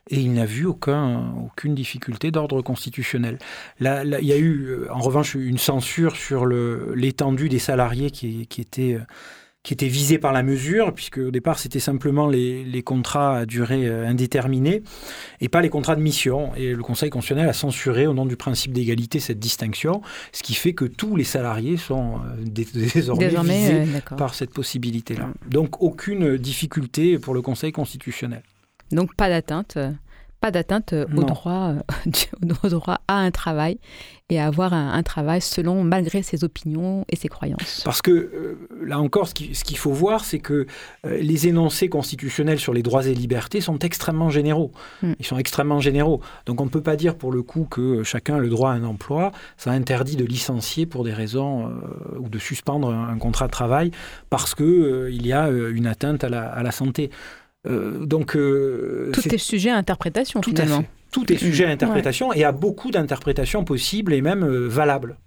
et 0.10 0.20
il 0.20 0.34
n'a 0.34 0.46
vu 0.46 0.66
aucun, 0.66 1.34
aucune 1.46 1.76
difficulté 1.76 2.32
d'ordre 2.32 2.62
constitutionnel. 2.62 3.38
Là, 3.80 4.04
là, 4.04 4.20
il 4.20 4.28
y 4.28 4.34
a 4.34 4.38
eu, 4.38 4.66
euh, 4.68 4.88
en 4.92 5.00
revanche, 5.00 5.36
une 5.36 5.58
censure 5.58 6.16
sur 6.16 6.46
l'étendue 6.46 7.50
des 7.50 7.60
salariés 7.60 8.12
qui, 8.12 8.48
qui 8.48 8.62
étaient 8.62 8.94
euh, 8.94 9.04
qui 9.76 10.18
par 10.18 10.32
la 10.32 10.44
mesure, 10.44 10.94
puisque 10.94 11.18
au 11.18 11.32
départ 11.32 11.60
c'était 11.60 11.82
simplement 11.82 12.28
les, 12.28 12.64
les 12.64 12.84
contrats 12.84 13.40
à 13.40 13.46
durée 13.46 13.86
euh, 13.86 14.08
indéterminée 14.08 14.82
et 15.42 15.50
pas 15.50 15.62
les 15.62 15.70
contrats 15.70 15.98
de 15.98 16.02
mission. 16.02 16.56
Et 16.56 16.74
le 16.74 16.82
Conseil 16.82 17.10
constitutionnel 17.10 17.50
a 17.50 17.54
censuré 17.54 18.08
au 18.08 18.14
nom 18.14 18.26
du 18.26 18.38
principe 18.38 18.72
d'égalité 18.72 19.20
cette 19.20 19.40
distinction, 19.40 20.02
ce 20.32 20.42
qui 20.42 20.54
fait 20.54 20.74
que 20.74 20.86
tous 20.86 21.18
les 21.18 21.26
salariés 21.26 21.76
sont 21.76 22.22
dé- 22.40 22.66
désormais, 22.74 23.28
Désormais, 23.28 23.60
visés 23.84 23.98
euh, 24.12 24.16
par 24.16 24.36
cette 24.36 24.52
possibilité-là. 24.52 25.30
Donc 25.50 25.82
aucune 25.82 26.38
difficulté 26.38 27.20
pour 27.20 27.34
le 27.34 27.42
Conseil 27.42 27.74
constitutionnel. 27.74 28.44
Donc 28.92 29.16
pas 29.16 29.30
d'atteinte, 29.30 29.76
euh, 29.78 29.92
pas 30.40 30.52
d'atteinte 30.52 30.94
euh, 30.94 31.06
au 31.16 31.24
droit, 31.24 31.74
euh, 32.06 32.12
au 32.64 32.68
droit 32.70 33.00
à 33.08 33.16
un 33.16 33.32
travail 33.32 33.80
et 34.30 34.40
à 34.40 34.46
avoir 34.46 34.74
un, 34.74 34.92
un 34.94 35.04
travail 35.04 35.40
selon, 35.42 35.84
malgré 35.84 36.22
ses 36.22 36.44
opinions 36.44 37.06
et 37.10 37.16
ses 37.16 37.28
croyances. 37.30 37.82
Parce 37.86 38.02
que 38.02 38.12
euh, 38.12 38.58
là 38.86 39.00
encore, 39.00 39.28
ce 39.30 39.34
qui- 39.34 39.56
ce 39.56 39.64
qu'il 39.64 39.78
faut 39.78 39.92
voir, 39.94 40.24
c'est 40.26 40.40
que 40.40 40.68
euh, 41.06 41.18
les 41.18 41.48
énoncés 41.48 41.88
constitutionnels 41.90 42.60
sur 42.60 42.74
les 42.74 42.84
droits 42.84 43.06
et 43.08 43.14
libertés 43.16 43.62
sont 43.62 43.80
extrêmement 43.80 44.30
généraux. 44.30 44.72
Mm. 45.02 45.14
Ils 45.20 45.26
sont 45.26 45.38
extrêmement 45.38 45.80
généraux. 45.80 46.22
Donc 46.46 46.60
on 46.62 46.66
ne 46.66 46.70
peut 46.70 46.84
pas 46.84 46.98
dire 46.98 47.16
pour 47.16 47.32
le 47.32 47.42
coup 47.42 47.66
que 47.70 48.04
chacun 48.04 48.36
a 48.36 48.40
le 48.40 48.50
droit 48.50 48.72
à 48.72 48.74
un 48.74 48.84
emploi. 48.84 49.32
Ça 49.58 49.72
interdit 49.72 50.18
de 50.18 50.26
licencier 50.26 50.86
pour 50.86 51.04
des 51.04 51.14
raisons 51.14 51.68
euh, 51.68 52.20
ou 52.20 52.30
de 52.30 52.38
suspendre 52.38 52.90
un, 52.90 53.08
un 53.10 53.18
contrat 53.18 53.48
de 53.48 53.52
travail 53.52 53.92
parce 54.30 54.54
que 54.56 54.64
euh, 54.64 55.10
il 55.12 55.26
y 55.26 55.34
a 55.34 55.48
une 55.50 55.88
atteinte 55.88 56.24
à 56.26 56.30
la, 56.30 56.48
à 56.50 56.62
la 56.64 56.72
santé. 56.72 57.10
Euh, 57.66 58.06
donc 58.06 58.36
euh, 58.36 59.10
Tout 59.14 59.34
est 59.34 59.38
sujet 59.38 59.70
à 59.72 59.76
interprétation 59.78 60.42
tout 60.42 60.52
à 60.52 60.62
finalement. 60.62 60.82
fait. 60.82 60.90
Tout 61.12 61.32
est 61.34 61.38
sujet 61.38 61.66
à 61.66 61.70
interprétation 61.70 62.32
et 62.34 62.44
à 62.44 62.52
beaucoup 62.52 62.92
d'interprétations 62.92 63.64
possibles 63.64 64.14
et 64.14 64.22
même 64.22 64.44
euh, 64.44 64.68
valables. 64.68 65.18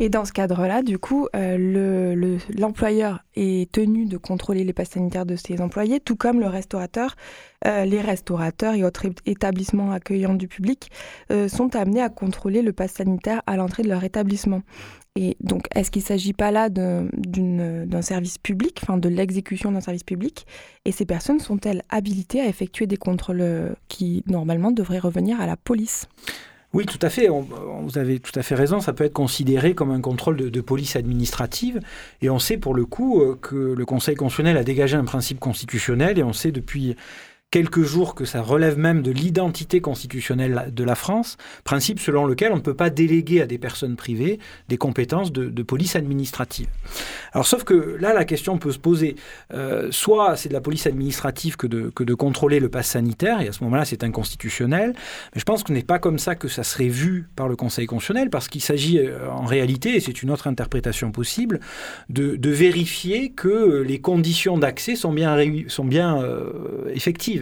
Et 0.00 0.08
dans 0.08 0.24
ce 0.24 0.32
cadre-là, 0.32 0.82
du 0.82 0.98
coup, 0.98 1.28
euh, 1.36 1.58
le- 1.58 2.14
le- 2.14 2.38
l'employeur 2.58 3.20
est 3.36 3.70
tenu 3.70 4.06
de 4.06 4.16
contrôler 4.16 4.64
les 4.64 4.72
passes 4.72 4.90
sanitaires 4.90 5.26
de 5.26 5.36
ses 5.36 5.60
employés, 5.60 6.00
tout 6.00 6.16
comme 6.16 6.40
le 6.40 6.46
restaurateur. 6.46 7.16
Euh, 7.66 7.84
les 7.84 8.00
restaurateurs 8.00 8.74
et 8.74 8.82
autres 8.82 9.06
établissements 9.26 9.92
accueillants 9.92 10.34
du 10.34 10.48
public 10.48 10.90
euh, 11.30 11.48
sont 11.48 11.76
amenés 11.76 12.00
à 12.02 12.08
contrôler 12.08 12.62
le 12.62 12.72
pass 12.72 12.92
sanitaire 12.92 13.42
à 13.46 13.56
l'entrée 13.56 13.82
de 13.82 13.88
leur 13.88 14.02
établissement. 14.04 14.62
Et 15.14 15.36
donc, 15.40 15.66
est-ce 15.74 15.90
qu'il 15.90 16.00
ne 16.00 16.06
s'agit 16.06 16.32
pas 16.32 16.50
là 16.50 16.70
d'un 16.70 18.02
service 18.02 18.38
public, 18.38 18.80
enfin 18.82 18.96
de 18.96 19.10
l'exécution 19.10 19.70
d'un 19.70 19.82
service 19.82 20.04
public? 20.04 20.46
Et 20.86 20.92
ces 20.92 21.04
personnes 21.04 21.38
sont-elles 21.38 21.82
habilitées 21.90 22.40
à 22.40 22.46
effectuer 22.46 22.86
des 22.86 22.96
contrôles 22.96 23.42
euh, 23.42 23.74
qui, 23.88 24.24
normalement, 24.26 24.70
devraient 24.70 24.98
revenir 24.98 25.38
à 25.40 25.46
la 25.46 25.56
police? 25.56 26.08
Oui, 26.72 26.86
tout 26.86 26.98
à 27.02 27.10
fait. 27.10 27.28
Vous 27.28 27.98
avez 27.98 28.18
tout 28.18 28.32
à 28.38 28.42
fait 28.42 28.54
raison. 28.54 28.80
Ça 28.80 28.94
peut 28.94 29.04
être 29.04 29.12
considéré 29.12 29.74
comme 29.74 29.90
un 29.90 30.00
contrôle 30.00 30.38
de, 30.38 30.48
de 30.48 30.60
police 30.62 30.96
administrative. 30.96 31.80
Et 32.22 32.30
on 32.30 32.38
sait 32.38 32.56
pour 32.56 32.74
le 32.74 32.86
coup 32.86 33.20
euh, 33.20 33.36
que 33.38 33.56
le 33.56 33.84
Conseil 33.84 34.14
constitutionnel 34.14 34.56
a 34.56 34.64
dégagé 34.64 34.96
un 34.96 35.04
principe 35.04 35.38
constitutionnel. 35.38 36.18
Et 36.18 36.22
on 36.22 36.32
sait 36.32 36.52
depuis 36.52 36.96
quelques 37.52 37.82
jours 37.82 38.16
que 38.16 38.24
ça 38.24 38.40
relève 38.40 38.78
même 38.78 39.02
de 39.02 39.12
l'identité 39.12 39.80
constitutionnelle 39.80 40.72
de 40.72 40.84
la 40.84 40.94
France, 40.94 41.36
principe 41.64 42.00
selon 42.00 42.24
lequel 42.24 42.50
on 42.50 42.56
ne 42.56 42.62
peut 42.62 42.74
pas 42.74 42.90
déléguer 42.90 43.42
à 43.42 43.46
des 43.46 43.58
personnes 43.58 43.94
privées 43.94 44.40
des 44.68 44.78
compétences 44.78 45.30
de, 45.32 45.44
de 45.44 45.62
police 45.62 45.94
administrative. 45.94 46.66
Alors 47.32 47.46
sauf 47.46 47.62
que 47.64 47.96
là, 48.00 48.14
la 48.14 48.24
question 48.24 48.56
peut 48.56 48.72
se 48.72 48.78
poser. 48.78 49.16
Euh, 49.52 49.88
soit 49.90 50.36
c'est 50.36 50.48
de 50.48 50.54
la 50.54 50.62
police 50.62 50.86
administrative 50.86 51.56
que 51.56 51.66
de, 51.66 51.90
que 51.90 52.04
de 52.04 52.14
contrôler 52.14 52.58
le 52.58 52.70
pass 52.70 52.88
sanitaire, 52.88 53.42
et 53.42 53.48
à 53.48 53.52
ce 53.52 53.62
moment-là, 53.64 53.84
c'est 53.84 54.02
inconstitutionnel. 54.02 54.94
Mais 55.34 55.38
je 55.38 55.44
pense 55.44 55.62
que 55.62 55.68
ce 55.68 55.74
n'est 55.74 55.82
pas 55.82 55.98
comme 55.98 56.18
ça 56.18 56.34
que 56.34 56.48
ça 56.48 56.64
serait 56.64 56.88
vu 56.88 57.28
par 57.36 57.48
le 57.48 57.56
Conseil 57.56 57.86
constitutionnel, 57.86 58.30
parce 58.30 58.48
qu'il 58.48 58.62
s'agit 58.62 58.98
euh, 58.98 59.30
en 59.30 59.44
réalité, 59.44 59.94
et 59.94 60.00
c'est 60.00 60.22
une 60.22 60.30
autre 60.30 60.46
interprétation 60.46 61.12
possible, 61.12 61.60
de, 62.08 62.36
de 62.36 62.50
vérifier 62.50 63.30
que 63.32 63.82
les 63.82 64.00
conditions 64.00 64.56
d'accès 64.56 64.96
sont 64.96 65.12
bien, 65.12 65.36
sont 65.68 65.84
bien 65.84 66.22
euh, 66.22 66.90
effectives. 66.94 67.41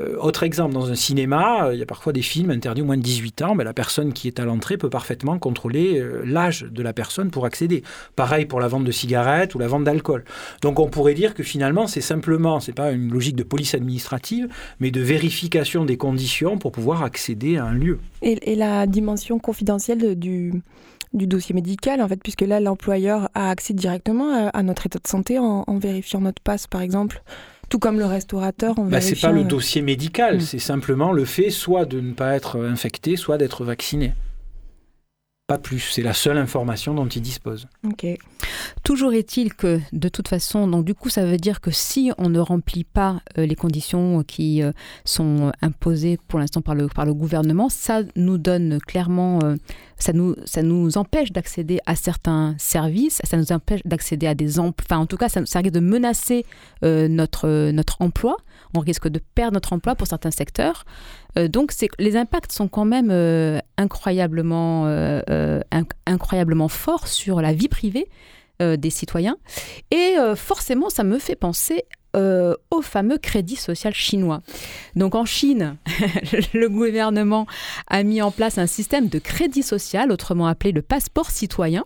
Euh, 0.00 0.16
autre 0.18 0.42
exemple, 0.42 0.74
dans 0.74 0.90
un 0.90 0.94
cinéma, 0.94 1.66
euh, 1.66 1.74
il 1.74 1.80
y 1.80 1.82
a 1.82 1.86
parfois 1.86 2.12
des 2.12 2.22
films 2.22 2.50
interdits 2.50 2.82
au 2.82 2.84
moins 2.84 2.96
de 2.96 3.02
18 3.02 3.42
ans, 3.42 3.54
mais 3.54 3.64
la 3.64 3.72
personne 3.72 4.12
qui 4.12 4.28
est 4.28 4.38
à 4.38 4.44
l'entrée 4.44 4.76
peut 4.76 4.90
parfaitement 4.90 5.38
contrôler 5.38 5.98
euh, 5.98 6.22
l'âge 6.24 6.62
de 6.62 6.82
la 6.82 6.92
personne 6.92 7.30
pour 7.30 7.46
accéder. 7.46 7.82
Pareil 8.14 8.44
pour 8.44 8.60
la 8.60 8.68
vente 8.68 8.84
de 8.84 8.92
cigarettes 8.92 9.54
ou 9.54 9.58
la 9.58 9.66
vente 9.66 9.84
d'alcool. 9.84 10.24
Donc 10.62 10.78
on 10.78 10.88
pourrait 10.88 11.14
dire 11.14 11.34
que 11.34 11.42
finalement, 11.42 11.86
c'est 11.86 12.00
simplement, 12.00 12.60
c'est 12.60 12.72
pas 12.72 12.92
une 12.92 13.10
logique 13.10 13.36
de 13.36 13.42
police 13.42 13.74
administrative, 13.74 14.48
mais 14.80 14.90
de 14.90 15.00
vérification 15.00 15.84
des 15.84 15.96
conditions 15.96 16.58
pour 16.58 16.72
pouvoir 16.72 17.02
accéder 17.02 17.56
à 17.56 17.64
un 17.64 17.74
lieu. 17.74 17.98
Et, 18.22 18.56
la 18.58 18.86
dimension 18.86 19.38
confidentielle 19.38 19.98
de- 19.98 20.14
du, 20.14 20.62
dossier 21.12 21.54
médical, 21.54 22.02
en 22.02 22.08
fait, 22.08 22.20
puisque 22.20 22.42
là, 22.42 22.60
l'employeur 22.60 23.28
a 23.34 23.50
accès 23.50 23.72
directement 23.72 24.50
à, 24.52 24.62
notre 24.62 24.86
état 24.86 24.98
de 24.98 25.06
santé 25.06 25.38
en 25.38 25.78
vérifiant 25.78 26.20
notre 26.20 26.42
passe, 26.42 26.66
par 26.66 26.80
exemple, 26.80 27.22
tout 27.68 27.78
comme 27.78 27.98
le 27.98 28.06
restaurateur 28.06 28.78
en 28.78 28.84
Bah, 28.84 29.00
c'est 29.00 29.20
pas 29.20 29.32
le 29.32 29.44
dossier 29.44 29.82
médical, 29.82 30.36
Mm. 30.36 30.40
c'est 30.40 30.58
simplement 30.58 31.12
le 31.12 31.24
fait 31.24 31.50
soit 31.50 31.84
de 31.84 32.00
ne 32.00 32.12
pas 32.12 32.34
être 32.34 32.58
infecté, 32.64 33.16
soit 33.16 33.38
d'être 33.38 33.64
vacciné. 33.64 34.12
Pas 35.48 35.56
plus, 35.56 35.80
c'est 35.80 36.02
la 36.02 36.12
seule 36.12 36.36
information 36.36 36.92
dont 36.92 37.06
il 37.06 37.22
dispose. 37.22 37.68
Ok. 37.82 38.04
Toujours 38.82 39.14
est-il 39.14 39.54
que, 39.54 39.80
de 39.94 40.10
toute 40.10 40.28
façon, 40.28 40.68
donc 40.68 40.84
du 40.84 40.94
coup, 40.94 41.08
ça 41.08 41.24
veut 41.24 41.38
dire 41.38 41.62
que 41.62 41.70
si 41.70 42.12
on 42.18 42.28
ne 42.28 42.38
remplit 42.38 42.84
pas 42.84 43.22
euh, 43.38 43.46
les 43.46 43.54
conditions 43.54 44.22
qui 44.24 44.62
euh, 44.62 44.72
sont 45.06 45.50
imposées 45.62 46.18
pour 46.28 46.38
l'instant 46.38 46.60
par 46.60 46.74
le, 46.74 46.88
par 46.88 47.06
le 47.06 47.14
gouvernement, 47.14 47.70
ça 47.70 48.02
nous 48.14 48.36
donne 48.36 48.78
clairement, 48.86 49.38
euh, 49.42 49.56
ça, 49.96 50.12
nous, 50.12 50.36
ça 50.44 50.62
nous 50.62 50.98
empêche 50.98 51.32
d'accéder 51.32 51.80
à 51.86 51.96
certains 51.96 52.54
services, 52.58 53.22
ça 53.24 53.38
nous 53.38 53.50
empêche 53.50 53.80
d'accéder 53.86 54.26
à 54.26 54.34
des 54.34 54.58
emplois, 54.58 54.84
enfin 54.86 55.00
en 55.00 55.06
tout 55.06 55.16
cas, 55.16 55.30
ça, 55.30 55.40
risque 55.40 55.72
de 55.72 55.80
menacer 55.80 56.44
euh, 56.84 57.08
notre, 57.08 57.48
euh, 57.48 57.72
notre 57.72 58.02
emploi, 58.02 58.36
on 58.74 58.80
risque 58.80 59.08
de 59.08 59.20
perdre 59.34 59.54
notre 59.54 59.72
emploi 59.72 59.94
pour 59.94 60.06
certains 60.06 60.30
secteurs. 60.30 60.84
Euh, 61.36 61.48
donc 61.48 61.72
les 61.98 62.16
impacts 62.16 62.52
sont 62.52 62.68
quand 62.68 62.84
même 62.84 63.10
euh, 63.10 63.60
incroyablement, 63.76 64.86
euh, 64.86 65.20
euh, 65.30 65.37
inc- 65.72 65.92
incroyablement 66.06 66.68
forts 66.68 67.08
sur 67.08 67.40
la 67.40 67.52
vie 67.52 67.68
privée 67.68 68.08
des 68.60 68.90
citoyens. 68.90 69.36
Et 69.92 70.16
forcément, 70.34 70.90
ça 70.90 71.04
me 71.04 71.20
fait 71.20 71.36
penser 71.36 71.84
au 72.14 72.82
fameux 72.82 73.18
crédit 73.18 73.54
social 73.54 73.94
chinois. 73.94 74.40
Donc 74.96 75.14
en 75.14 75.24
Chine, 75.24 75.76
le 76.54 76.66
gouvernement 76.66 77.46
a 77.86 78.02
mis 78.02 78.20
en 78.20 78.32
place 78.32 78.58
un 78.58 78.66
système 78.66 79.08
de 79.08 79.20
crédit 79.20 79.62
social, 79.62 80.10
autrement 80.10 80.48
appelé 80.48 80.72
le 80.72 80.82
passeport 80.82 81.30
citoyen. 81.30 81.84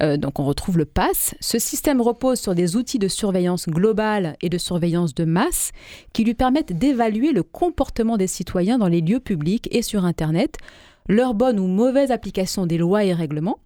Euh, 0.00 0.16
donc 0.16 0.38
on 0.38 0.44
retrouve 0.44 0.78
le 0.78 0.84
PASS. 0.84 1.34
Ce 1.40 1.58
système 1.58 2.00
repose 2.00 2.40
sur 2.40 2.54
des 2.54 2.76
outils 2.76 2.98
de 2.98 3.08
surveillance 3.08 3.68
globale 3.68 4.36
et 4.40 4.48
de 4.48 4.58
surveillance 4.58 5.14
de 5.14 5.24
masse 5.24 5.72
qui 6.12 6.24
lui 6.24 6.34
permettent 6.34 6.72
d'évaluer 6.72 7.32
le 7.32 7.42
comportement 7.42 8.16
des 8.16 8.26
citoyens 8.26 8.78
dans 8.78 8.88
les 8.88 9.00
lieux 9.00 9.20
publics 9.20 9.68
et 9.70 9.82
sur 9.82 10.04
Internet, 10.04 10.56
leur 11.08 11.34
bonne 11.34 11.58
ou 11.58 11.66
mauvaise 11.66 12.10
application 12.10 12.66
des 12.66 12.78
lois 12.78 13.04
et 13.04 13.12
règlements, 13.12 13.58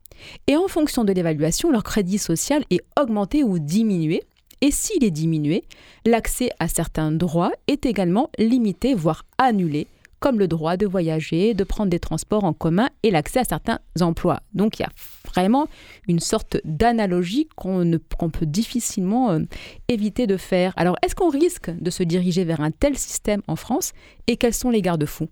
et 0.47 0.57
en 0.57 0.69
fonction 0.69 1.05
de 1.05 1.13
l'évaluation, 1.13 1.71
leur 1.71 1.85
crédit 1.85 2.19
social 2.19 2.65
est 2.71 2.83
augmenté 2.99 3.45
ou 3.45 3.59
diminué. 3.59 4.23
Et 4.63 4.71
s'il 4.71 5.05
est 5.05 5.11
diminué, 5.11 5.65
l'accès 6.07 6.51
à 6.59 6.69
certains 6.69 7.13
droits 7.13 7.53
est 7.67 7.85
également 7.85 8.31
limité, 8.39 8.95
voire 8.95 9.27
annulé, 9.37 9.87
comme 10.19 10.39
le 10.39 10.49
droit 10.49 10.79
de 10.79 10.87
voyager, 10.87 11.53
de 11.53 11.63
prendre 11.63 11.91
des 11.91 12.01
transports 12.01 12.45
en 12.45 12.55
commun 12.55 12.89
et 13.03 13.11
l'accès 13.11 13.41
à 13.41 13.45
certains 13.45 13.81
emplois. 14.01 14.41
Donc 14.55 14.79
il 14.79 14.83
y 14.83 14.87
a 14.87 14.91
vraiment 15.27 15.69
une 16.09 16.21
sorte 16.21 16.57
d'analogie 16.65 17.49
qu'on 17.55 18.31
peut 18.33 18.47
difficilement 18.47 19.33
euh, 19.33 19.41
éviter 19.89 20.27
de 20.27 20.39
faire. 20.39 20.73
Alors 20.77 20.97
est-ce 21.03 21.15
qu'on 21.15 21.29
risque 21.29 21.71
de 21.71 21.91
se 21.91 22.03
diriger 22.03 22.45
vers 22.45 22.63
un 22.63 22.71
tel 22.71 22.97
système 22.97 23.43
en 23.47 23.57
France 23.57 23.93
et 24.27 24.39
quels 24.39 24.55
sont 24.55 24.71
les 24.71 24.81
garde-fous? 24.81 25.29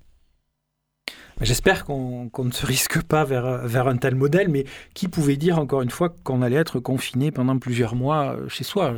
J'espère 1.40 1.84
qu'on 1.84 2.30
ne 2.38 2.50
se 2.52 2.64
risque 2.64 3.02
pas 3.02 3.24
vers, 3.24 3.88
un 3.88 3.96
tel 3.96 4.14
modèle, 4.14 4.48
mais 4.48 4.64
qui 4.94 5.08
pouvait 5.08 5.36
dire 5.36 5.58
encore 5.58 5.82
une 5.82 5.90
fois 5.90 6.14
qu'on 6.22 6.42
allait 6.42 6.56
être 6.56 6.78
confiné 6.78 7.32
pendant 7.32 7.58
plusieurs 7.58 7.96
mois 7.96 8.36
euh, 8.36 8.48
chez 8.48 8.62
soi? 8.62 8.94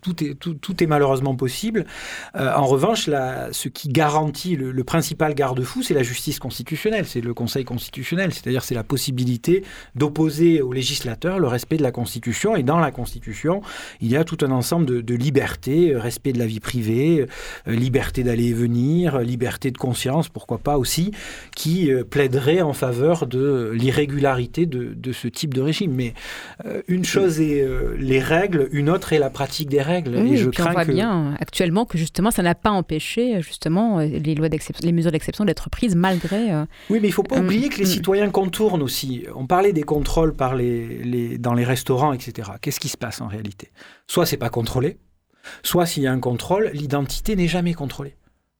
Tout, 0.00 0.24
est, 0.24 0.86
malheureusement 0.86 1.36
possible. 1.36 1.84
Euh, 2.34 2.50
en 2.54 2.64
revanche, 2.64 3.04
ce 3.04 3.68
qui 3.68 3.88
garantit 3.88 4.56
le, 4.56 4.84
principal 4.84 5.34
garde-fou, 5.34 5.82
c'est 5.82 5.94
la 5.94 6.02
justice 6.02 6.38
constitutionnelle, 6.38 7.06
c'est 7.06 7.20
le 7.20 7.34
Conseil 7.34 7.64
constitutionnel, 7.64 8.32
c'est-à-dire 8.32 8.64
c'est 8.64 8.74
la 8.74 8.84
possibilité 8.84 9.62
d'opposer 9.96 10.62
au 10.62 10.72
législateur 10.72 11.38
le 11.38 11.48
respect 11.48 11.76
de 11.76 11.82
la 11.82 11.92
Constitution. 11.92 12.56
Et 12.56 12.62
dans 12.62 12.78
la 12.78 12.90
Constitution, 12.90 13.60
il 14.00 14.08
y 14.08 14.16
a 14.16 14.24
tout 14.24 14.38
un 14.42 14.50
ensemble 14.50 14.86
de, 14.86 15.00
de 15.02 15.14
libertés, 15.14 15.92
euh, 15.92 16.00
respect 16.00 16.32
de 16.32 16.38
la 16.38 16.46
vie 16.46 16.60
privée, 16.60 17.26
liberté 17.66 18.22
d'aller 18.22 18.46
et 18.46 18.54
venir, 18.54 19.18
liberté 19.20 19.70
de 19.70 19.78
conscience, 19.78 20.28
pourquoi 20.28 20.58
pas 20.58 20.78
aussi, 20.78 21.10
qui 21.54 21.65
qui 21.66 21.90
euh, 21.90 22.04
plaiderait 22.04 22.62
en 22.62 22.72
faveur 22.72 23.26
de 23.26 23.72
l'irrégularité 23.74 24.66
de, 24.66 25.12
ce 25.12 25.26
type 25.26 25.52
de 25.52 25.60
régime. 25.60 25.92
Mais 25.92 26.14
euh, 26.64 26.82
une 26.86 27.04
chose 27.04 27.40
est 27.40 27.60
euh, 27.60 27.96
les 27.98 28.20
règles, 28.20 28.68
une 28.70 28.88
autre 28.88 29.12
est 29.12 29.18
la 29.18 29.30
pratique 29.30 29.68
des 29.68 29.82
règles. 29.82 30.14
et 30.16 30.36
je 30.36 30.48
crains 30.48 30.70
on 30.70 30.72
voit 30.72 30.84
bien 30.84 31.34
actuellement 31.40 31.84
que 31.84 31.98
justement 31.98 32.30
ça 32.30 32.42
n'a 32.42 32.54
pas 32.54 32.70
empêché 32.70 33.40
justement 33.42 33.98
les 33.98 34.34
lois 34.36 34.48
les 34.82 34.92
mesures 34.92 35.10
d'exception 35.10 35.44
d'être 35.44 35.68
prises 35.68 35.96
malgré. 35.96 36.52
oui, 36.88 36.98
mais 37.00 37.08
il 37.08 37.08
ne 37.08 37.10
faut 37.10 37.24
pas 37.24 37.40
oublier 37.40 37.68
que 37.68 37.78
les 37.78 37.86
citoyens 37.86 38.30
contournent 38.30 38.82
aussi. 38.82 39.24
On 39.34 39.46
parlait 39.46 39.72
des 39.72 39.82
contrôles 39.82 40.34
par 40.34 40.54
les, 40.54 41.02
les 41.02 41.38
dans 41.38 41.54
les 41.54 41.64
restaurants, 41.64 42.12
etc. 42.12 42.50
Qu'est-ce 42.60 42.78
qui 42.78 42.88
se 42.88 42.96
passe 42.96 43.20
en 43.20 43.26
réalité? 43.26 43.72
Soit 44.06 44.26
c'est 44.26 44.36
pas 44.36 44.50
contrôlé, 44.50 44.98
soit 45.64 45.86
s'il 45.86 46.04
y 46.04 46.06
a 46.06 46.12
un 46.12 46.20
contrôle, 46.20 46.70
l'identité 46.74 47.34
n'est 47.34 47.48
jamais 47.48 47.74
contrôlée. 47.74 48.14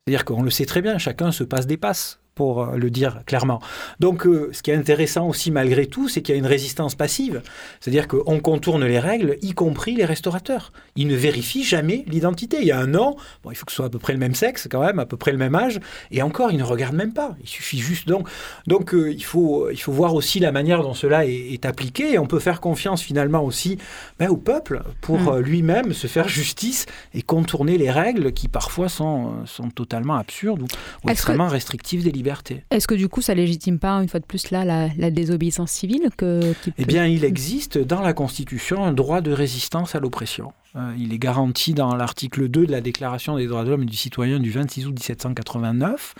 C'est-à-dire 0.06 0.24
qu'on 0.24 0.42
le 0.42 0.50
sait 0.50 0.66
très 0.66 0.82
bien, 0.82 0.98
chacun 0.98 1.30
se 1.30 1.44
passe 1.44 1.66
des 1.66 1.76
passes 1.76 2.20
pour 2.36 2.62
euh, 2.62 2.76
le 2.76 2.90
dire 2.90 3.22
clairement. 3.26 3.60
Donc, 3.98 4.26
euh, 4.26 4.50
ce 4.52 4.62
qui 4.62 4.70
est 4.70 4.76
intéressant 4.76 5.26
aussi 5.26 5.50
malgré 5.50 5.86
tout, 5.86 6.08
c'est 6.08 6.20
qu'il 6.22 6.34
y 6.34 6.36
a 6.36 6.38
une 6.38 6.46
résistance 6.46 6.94
passive. 6.94 7.42
C'est-à-dire 7.80 8.06
qu'on 8.06 8.38
contourne 8.40 8.84
les 8.84 9.00
règles, 9.00 9.38
y 9.42 9.52
compris 9.52 9.96
les 9.96 10.04
restaurateurs. 10.04 10.70
Ils 10.96 11.08
ne 11.08 11.16
vérifient 11.16 11.64
jamais 11.64 12.04
l'identité. 12.06 12.58
Il 12.60 12.66
y 12.66 12.72
a 12.72 12.78
un 12.78 12.86
nom, 12.86 13.16
bon, 13.42 13.50
il 13.50 13.56
faut 13.56 13.64
que 13.64 13.72
ce 13.72 13.76
soit 13.76 13.86
à 13.86 13.88
peu 13.90 13.98
près 13.98 14.12
le 14.12 14.18
même 14.18 14.34
sexe 14.34 14.68
quand 14.70 14.84
même, 14.84 14.98
à 14.98 15.06
peu 15.06 15.16
près 15.16 15.32
le 15.32 15.38
même 15.38 15.54
âge, 15.54 15.80
et 16.10 16.22
encore, 16.22 16.52
ils 16.52 16.58
ne 16.58 16.62
regardent 16.62 16.94
même 16.94 17.14
pas. 17.14 17.34
Il 17.40 17.48
suffit 17.48 17.78
juste 17.78 18.06
donc. 18.06 18.28
Donc, 18.66 18.94
euh, 18.94 19.10
il, 19.10 19.24
faut, 19.24 19.70
il 19.70 19.80
faut 19.80 19.92
voir 19.92 20.14
aussi 20.14 20.38
la 20.38 20.52
manière 20.52 20.82
dont 20.82 20.94
cela 20.94 21.24
est, 21.24 21.64
appliqué, 21.64 22.12
et 22.12 22.18
on 22.18 22.26
peut 22.26 22.38
faire 22.38 22.60
confiance 22.60 23.00
finalement 23.00 23.42
aussi 23.42 23.78
ben, 24.18 24.28
au 24.28 24.36
peuple 24.36 24.82
pour 25.00 25.18
mm. 25.18 25.38
lui-même 25.38 25.94
se 25.94 26.06
faire 26.06 26.28
justice 26.28 26.84
et 27.14 27.22
contourner 27.22 27.78
les 27.78 27.90
règles 27.90 28.32
qui 28.32 28.48
parfois 28.48 28.90
sont, 28.90 29.46
sont 29.46 29.70
totalement 29.70 30.16
absurdes 30.16 30.62
ou, 30.62 31.08
extrêmement 31.08 31.48
restrictives 31.48 32.04
des 32.04 32.12
libertés. 32.12 32.25
Est-ce 32.70 32.86
que 32.86 32.94
du 32.94 33.08
coup, 33.08 33.22
ça 33.22 33.34
légitime 33.34 33.78
pas, 33.78 33.92
une 34.02 34.08
fois 34.08 34.20
de 34.20 34.26
plus, 34.26 34.50
là, 34.50 34.64
la, 34.64 35.10
désobéissance 35.10 35.70
civile 35.70 36.08
que, 36.16 36.54
Eh 36.78 36.84
bien, 36.84 37.06
il 37.06 37.24
existe 37.24 37.78
dans 37.78 38.00
la 38.00 38.12
Constitution 38.12 38.84
un 38.84 38.92
droit 38.92 39.20
de 39.20 39.32
résistance 39.32 39.94
à 39.94 40.00
l'oppression. 40.00 40.52
Euh, 40.76 40.92
il 40.98 41.14
est 41.14 41.18
garanti 41.18 41.74
dans 41.74 41.94
l'article 41.94 42.48
2 42.48 42.66
de 42.66 42.72
la 42.72 42.80
Déclaration 42.80 43.36
des 43.36 43.46
droits 43.46 43.64
de 43.64 43.70
l'homme 43.70 43.84
et 43.84 43.86
du 43.86 43.96
citoyen 43.96 44.38
du 44.38 44.50
26 44.50 44.86
août 44.86 44.92
1789. 44.92 46.14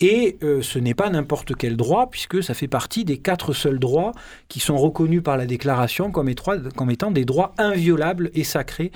Et 0.00 0.36
euh, 0.42 0.62
ce 0.62 0.78
n'est 0.78 0.94
pas 0.94 1.10
n'importe 1.10 1.54
quel 1.54 1.76
droit, 1.76 2.08
puisque 2.10 2.42
ça 2.42 2.54
fait 2.54 2.68
partie 2.68 3.04
des 3.04 3.18
quatre 3.18 3.52
seuls 3.52 3.78
droits 3.78 4.12
qui 4.48 4.58
sont 4.58 4.76
reconnus 4.76 5.22
par 5.22 5.36
la 5.36 5.46
Déclaration 5.46 6.10
comme, 6.10 6.28
étant 6.28 7.10
des 7.10 7.24
droits 7.24 7.54
inviolables 7.58 8.30
et 8.34 8.44
sacrés 8.44 8.90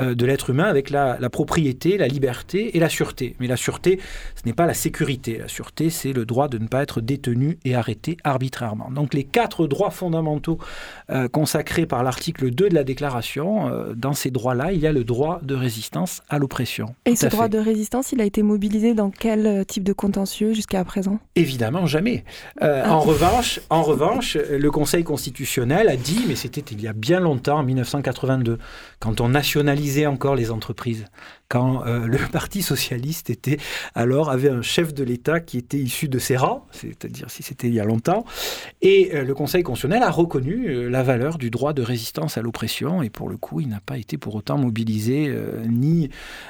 euh, 0.00 0.14
de 0.14 0.26
l'être 0.26 0.50
humain, 0.50 0.64
avec 0.64 0.90
la, 0.90 1.18
la, 1.18 1.30
propriété, 1.30 1.96
la 1.96 2.08
liberté 2.08 2.76
et 2.76 2.80
la 2.80 2.88
sûreté. 2.88 3.36
Mais 3.40 3.46
la 3.46 3.56
sûreté, 3.56 4.00
ce 4.34 4.42
n'est 4.46 4.54
pas 4.54 4.66
la 4.66 4.74
sécurité. 4.74 5.38
La 5.38 5.48
sûreté, 5.48 5.88
c'est 5.88 6.12
le 6.12 6.26
droit 6.26 6.48
de 6.48 6.58
ne 6.58 6.66
pas 6.66 6.82
être 6.82 7.00
détenu 7.00 7.58
et 7.64 7.74
arrêté 7.74 8.18
arbitrairement. 8.24 8.90
Donc 8.90 9.14
les 9.14 9.24
quatre 9.24 9.66
droits 9.66 9.90
fondamentaux 9.90 10.58
consacrés 11.32 11.86
par 11.86 12.02
l'article 12.02 12.50
2 12.50 12.68
de 12.68 12.74
la 12.74 12.84
Déclaration, 12.84 13.70
dans 13.94 14.12
ces 14.12 14.30
droits 14.30 14.54
là 14.58 14.72
il 14.72 14.80
y 14.80 14.86
a 14.86 14.92
le 14.92 15.04
droit 15.04 15.40
de 15.42 15.54
résistance 15.54 16.20
à 16.28 16.38
l'oppression. 16.38 16.94
Et 17.06 17.16
ce 17.16 17.26
droit 17.26 17.48
de 17.48 17.58
résistance, 17.58 18.12
il 18.12 18.20
a 18.20 18.24
été 18.24 18.42
mobilisé 18.42 18.92
dans 18.92 19.10
quel 19.10 19.46
euh, 19.46 19.64
type 19.64 19.84
de 19.84 19.94
contentieux 19.94 20.52
jusqu'à 20.52 20.84
présent? 20.84 21.18
Évidemment, 21.36 21.86
jamais. 21.86 22.24
Euh, 22.62 22.82
ah. 22.84 22.94
En 22.94 23.00
revanche, 23.00 23.60
en 23.70 23.82
revanche, 23.82 24.36
le 24.36 24.70
Conseil 24.70 25.04
constitutionnel 25.04 25.88
a 25.88 25.96
dit, 25.96 26.24
mais 26.28 26.34
c'était 26.34 26.60
il 26.72 26.82
y 26.82 26.88
a 26.88 26.92
bien 26.92 27.20
longtemps, 27.20 27.58
en 27.58 27.62
1982, 27.62 28.58
quand 28.98 29.20
on 29.20 29.28
nationalisait 29.28 30.06
encore 30.06 30.34
les 30.34 30.50
entreprises, 30.50 31.06
quand 31.48 31.86
euh, 31.86 32.06
le 32.06 32.18
Parti 32.32 32.62
socialiste 32.62 33.30
était 33.30 33.58
alors 33.94 34.30
avait 34.30 34.50
un 34.50 34.62
chef 34.62 34.92
de 34.92 35.02
l'État 35.02 35.40
qui 35.40 35.58
était 35.58 35.78
issu 35.78 36.08
de 36.08 36.18
ses 36.18 36.36
rangs, 36.36 36.66
c'est-à-dire 36.72 37.30
si 37.30 37.42
c'était 37.42 37.68
il 37.68 37.74
y 37.74 37.80
a 37.80 37.84
longtemps, 37.84 38.24
et 38.82 39.14
euh, 39.14 39.24
le 39.24 39.34
Conseil 39.34 39.62
constitutionnel 39.62 40.02
a 40.02 40.10
reconnu 40.10 40.88
la 40.90 41.02
valeur 41.02 41.38
du 41.38 41.50
droit 41.50 41.72
de 41.72 41.82
résistance 41.82 42.36
à 42.36 42.42
l'oppression, 42.42 43.02
et 43.02 43.10
pour 43.10 43.28
le 43.28 43.36
coup, 43.36 43.60
il 43.60 43.68
n'a 43.68 43.80
pas 43.80 43.98
été 43.98 44.18
pour 44.18 44.34
autant 44.34 44.47
mobilisé 44.56 45.32
ni, 45.66 46.08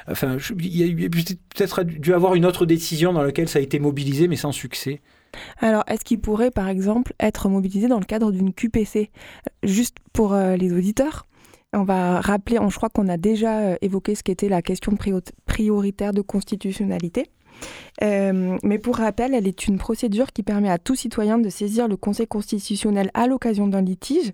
enfin, 0.09 0.37
il 0.59 1.01
y 1.01 1.05
a 1.05 1.09
peut-être 1.09 1.83
dû 1.83 2.13
avoir 2.13 2.35
une 2.35 2.45
autre 2.45 2.65
décision 2.65 3.13
dans 3.13 3.23
laquelle 3.23 3.49
ça 3.49 3.59
a 3.59 3.61
été 3.61 3.79
mobilisé, 3.79 4.27
mais 4.27 4.35
sans 4.35 4.51
succès. 4.51 5.01
Alors, 5.59 5.83
est-ce 5.87 6.03
qu'il 6.03 6.19
pourrait, 6.19 6.51
par 6.51 6.69
exemple, 6.69 7.13
être 7.19 7.49
mobilisé 7.49 7.87
dans 7.87 7.99
le 7.99 8.05
cadre 8.05 8.31
d'une 8.31 8.53
QPC 8.53 9.11
Juste 9.63 9.97
pour 10.13 10.33
les 10.33 10.73
auditeurs, 10.73 11.27
on 11.73 11.83
va 11.83 12.19
rappeler, 12.19 12.57
je 12.67 12.75
crois 12.75 12.89
qu'on 12.89 13.07
a 13.07 13.17
déjà 13.17 13.59
euh, 13.59 13.75
évoqué 13.81 14.15
ce 14.15 14.23
qu'était 14.23 14.49
la 14.49 14.61
question 14.61 14.93
prioritaire 15.45 16.13
de 16.13 16.21
constitutionnalité. 16.21 17.27
Euh, 18.03 18.57
mais 18.63 18.79
pour 18.79 18.97
rappel, 18.97 19.33
elle 19.33 19.47
est 19.47 19.67
une 19.67 19.77
procédure 19.77 20.31
qui 20.31 20.43
permet 20.43 20.69
à 20.69 20.77
tout 20.77 20.95
citoyen 20.95 21.37
de 21.37 21.49
saisir 21.49 21.87
le 21.87 21.97
Conseil 21.97 22.27
constitutionnel 22.27 23.11
à 23.13 23.27
l'occasion 23.27 23.67
d'un 23.67 23.81
litige 23.81 24.31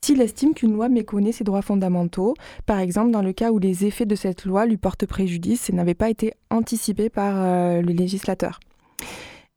s'il 0.00 0.20
estime 0.20 0.54
qu'une 0.54 0.72
loi 0.72 0.88
méconnaît 0.88 1.32
ses 1.32 1.44
droits 1.44 1.62
fondamentaux, 1.62 2.34
par 2.66 2.78
exemple 2.78 3.10
dans 3.10 3.22
le 3.22 3.32
cas 3.32 3.50
où 3.50 3.58
les 3.58 3.84
effets 3.84 4.06
de 4.06 4.14
cette 4.14 4.44
loi 4.44 4.66
lui 4.66 4.76
portent 4.76 5.06
préjudice 5.06 5.68
et 5.68 5.72
n'avaient 5.72 5.94
pas 5.94 6.10
été 6.10 6.34
anticipés 6.50 7.10
par 7.10 7.34
euh, 7.36 7.82
le 7.82 7.92
législateur. 7.92 8.60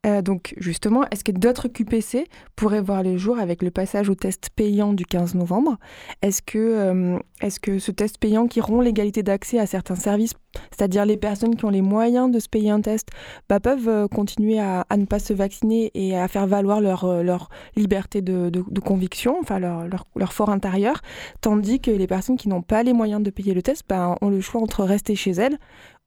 Euh, 0.04 0.20
donc 0.20 0.54
justement, 0.56 1.04
est-ce 1.10 1.22
que 1.22 1.30
d'autres 1.30 1.68
QPC 1.68 2.26
pourraient 2.56 2.80
voir 2.80 3.04
le 3.04 3.16
jour 3.16 3.38
avec 3.38 3.62
le 3.62 3.70
passage 3.70 4.08
au 4.10 4.16
test 4.16 4.50
payant 4.56 4.92
du 4.92 5.04
15 5.06 5.36
novembre? 5.36 5.76
Est-ce 6.22 6.42
que, 6.42 6.58
euh, 6.58 7.18
que 7.62 7.78
ce 7.78 7.92
test 7.92 8.18
payant 8.18 8.48
qui 8.48 8.60
rompt 8.60 8.82
l'égalité 8.82 9.22
d'accès 9.22 9.60
à 9.60 9.66
certains 9.66 9.94
services, 9.94 10.34
c'est-à-dire 10.76 11.06
les 11.06 11.16
personnes 11.16 11.54
qui 11.54 11.64
ont 11.64 11.70
les 11.70 11.82
moyens 11.82 12.32
de 12.32 12.40
se 12.40 12.48
payer 12.48 12.70
un 12.70 12.80
test, 12.80 13.08
bah, 13.48 13.60
peuvent 13.60 13.88
euh, 13.88 14.08
continuer 14.08 14.58
à, 14.58 14.84
ne 14.96 15.04
pas 15.04 15.20
se 15.20 15.32
vacciner 15.32 15.92
et 15.94 16.16
à 16.16 16.26
faire 16.26 16.48
valoir 16.48 16.80
leur, 16.80 17.22
leur 17.22 17.48
liberté 17.76 18.22
de, 18.22 18.50
conviction, 18.80 19.38
enfin 19.40 19.60
leur, 19.60 19.86
leur, 20.16 20.32
fort 20.32 20.50
intérieur, 20.50 21.00
tandis 21.40 21.80
que 21.80 21.92
les 21.92 22.08
personnes 22.08 22.36
qui 22.36 22.48
n'ont 22.48 22.62
pas 22.62 22.82
les 22.82 22.92
moyens 22.92 23.22
de 23.22 23.30
payer 23.30 23.54
le 23.54 23.62
test 23.62 23.84
bah, 23.88 24.16
ont 24.20 24.30
le 24.30 24.40
choix 24.40 24.60
entre 24.60 24.82
rester 24.82 25.14
chez 25.14 25.30
elles 25.30 25.58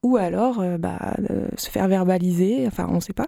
ou 0.02 0.16
alors 0.16 0.60
euh, 0.60 0.78
bah, 0.78 1.16
se 1.56 1.70
faire 1.70 1.88
verbaliser, 1.88 2.66
enfin 2.66 2.86
on 2.90 2.96
ne 2.96 3.00
sait 3.00 3.12
pas. 3.12 3.26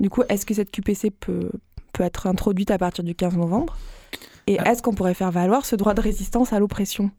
Du 0.00 0.10
coup, 0.10 0.22
est-ce 0.28 0.46
que 0.46 0.54
cette 0.54 0.70
QPC 0.70 1.10
peut, 1.10 1.50
peut 1.92 2.02
être 2.02 2.26
introduite 2.26 2.70
à 2.70 2.78
partir 2.78 3.04
du 3.04 3.14
15 3.14 3.36
novembre? 3.36 3.76
Et 4.46 4.58
ah. 4.58 4.70
est-ce 4.70 4.82
qu'on 4.82 4.94
pourrait 4.94 5.14
faire 5.14 5.30
valoir 5.30 5.64
ce 5.64 5.76
droit 5.76 5.94
de 5.94 6.00
résistance 6.00 6.52
à 6.52 6.58
l'oppression? 6.58 7.10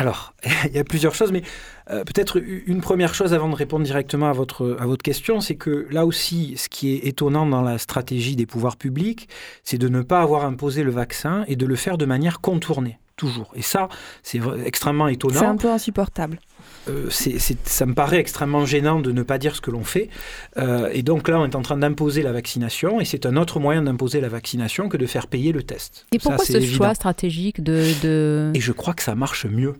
Alors, 0.00 0.32
il 0.66 0.76
y 0.76 0.78
a 0.78 0.84
plusieurs 0.84 1.14
choses, 1.14 1.32
mais 1.32 1.42
euh, 1.90 2.04
peut-être 2.04 2.40
une 2.40 2.80
première 2.80 3.14
chose 3.14 3.34
avant 3.34 3.48
de 3.48 3.56
répondre 3.56 3.84
directement 3.84 4.28
à 4.28 4.32
votre, 4.32 4.76
à 4.78 4.86
votre 4.86 5.02
question, 5.02 5.40
c'est 5.40 5.56
que 5.56 5.88
là 5.90 6.06
aussi, 6.06 6.54
ce 6.56 6.68
qui 6.68 6.94
est 6.94 7.06
étonnant 7.06 7.46
dans 7.46 7.62
la 7.62 7.78
stratégie 7.78 8.36
des 8.36 8.46
pouvoirs 8.46 8.76
publics, 8.76 9.28
c'est 9.64 9.78
de 9.78 9.88
ne 9.88 10.02
pas 10.02 10.22
avoir 10.22 10.44
imposé 10.44 10.84
le 10.84 10.92
vaccin 10.92 11.44
et 11.48 11.56
de 11.56 11.66
le 11.66 11.74
faire 11.74 11.98
de 11.98 12.06
manière 12.06 12.40
contournée. 12.40 12.98
Toujours. 13.18 13.52
Et 13.54 13.62
ça, 13.62 13.88
c'est 14.22 14.40
extrêmement 14.64 15.08
étonnant. 15.08 15.38
C'est 15.38 15.44
un 15.44 15.56
peu 15.56 15.70
insupportable. 15.70 16.40
Euh, 16.88 17.10
ça 17.10 17.86
me 17.86 17.94
paraît 17.94 18.18
extrêmement 18.18 18.64
gênant 18.64 19.00
de 19.00 19.12
ne 19.12 19.22
pas 19.22 19.36
dire 19.36 19.54
ce 19.54 19.60
que 19.60 19.70
l'on 19.70 19.84
fait. 19.84 20.08
Euh, 20.56 20.88
et 20.92 21.02
donc 21.02 21.28
là, 21.28 21.38
on 21.38 21.44
est 21.44 21.54
en 21.54 21.62
train 21.62 21.76
d'imposer 21.76 22.22
la 22.22 22.32
vaccination, 22.32 23.00
et 23.00 23.04
c'est 23.04 23.26
un 23.26 23.36
autre 23.36 23.60
moyen 23.60 23.82
d'imposer 23.82 24.20
la 24.22 24.28
vaccination 24.28 24.88
que 24.88 24.96
de 24.96 25.06
faire 25.06 25.26
payer 25.26 25.52
le 25.52 25.62
test. 25.62 26.06
Et 26.12 26.18
pourquoi 26.18 26.44
ce 26.44 26.60
choix 26.60 26.94
stratégique 26.94 27.62
de, 27.62 28.50
Et 28.54 28.60
je 28.60 28.72
crois 28.72 28.94
que 28.94 29.02
ça 29.02 29.14
marche 29.14 29.44
mieux. 29.44 29.74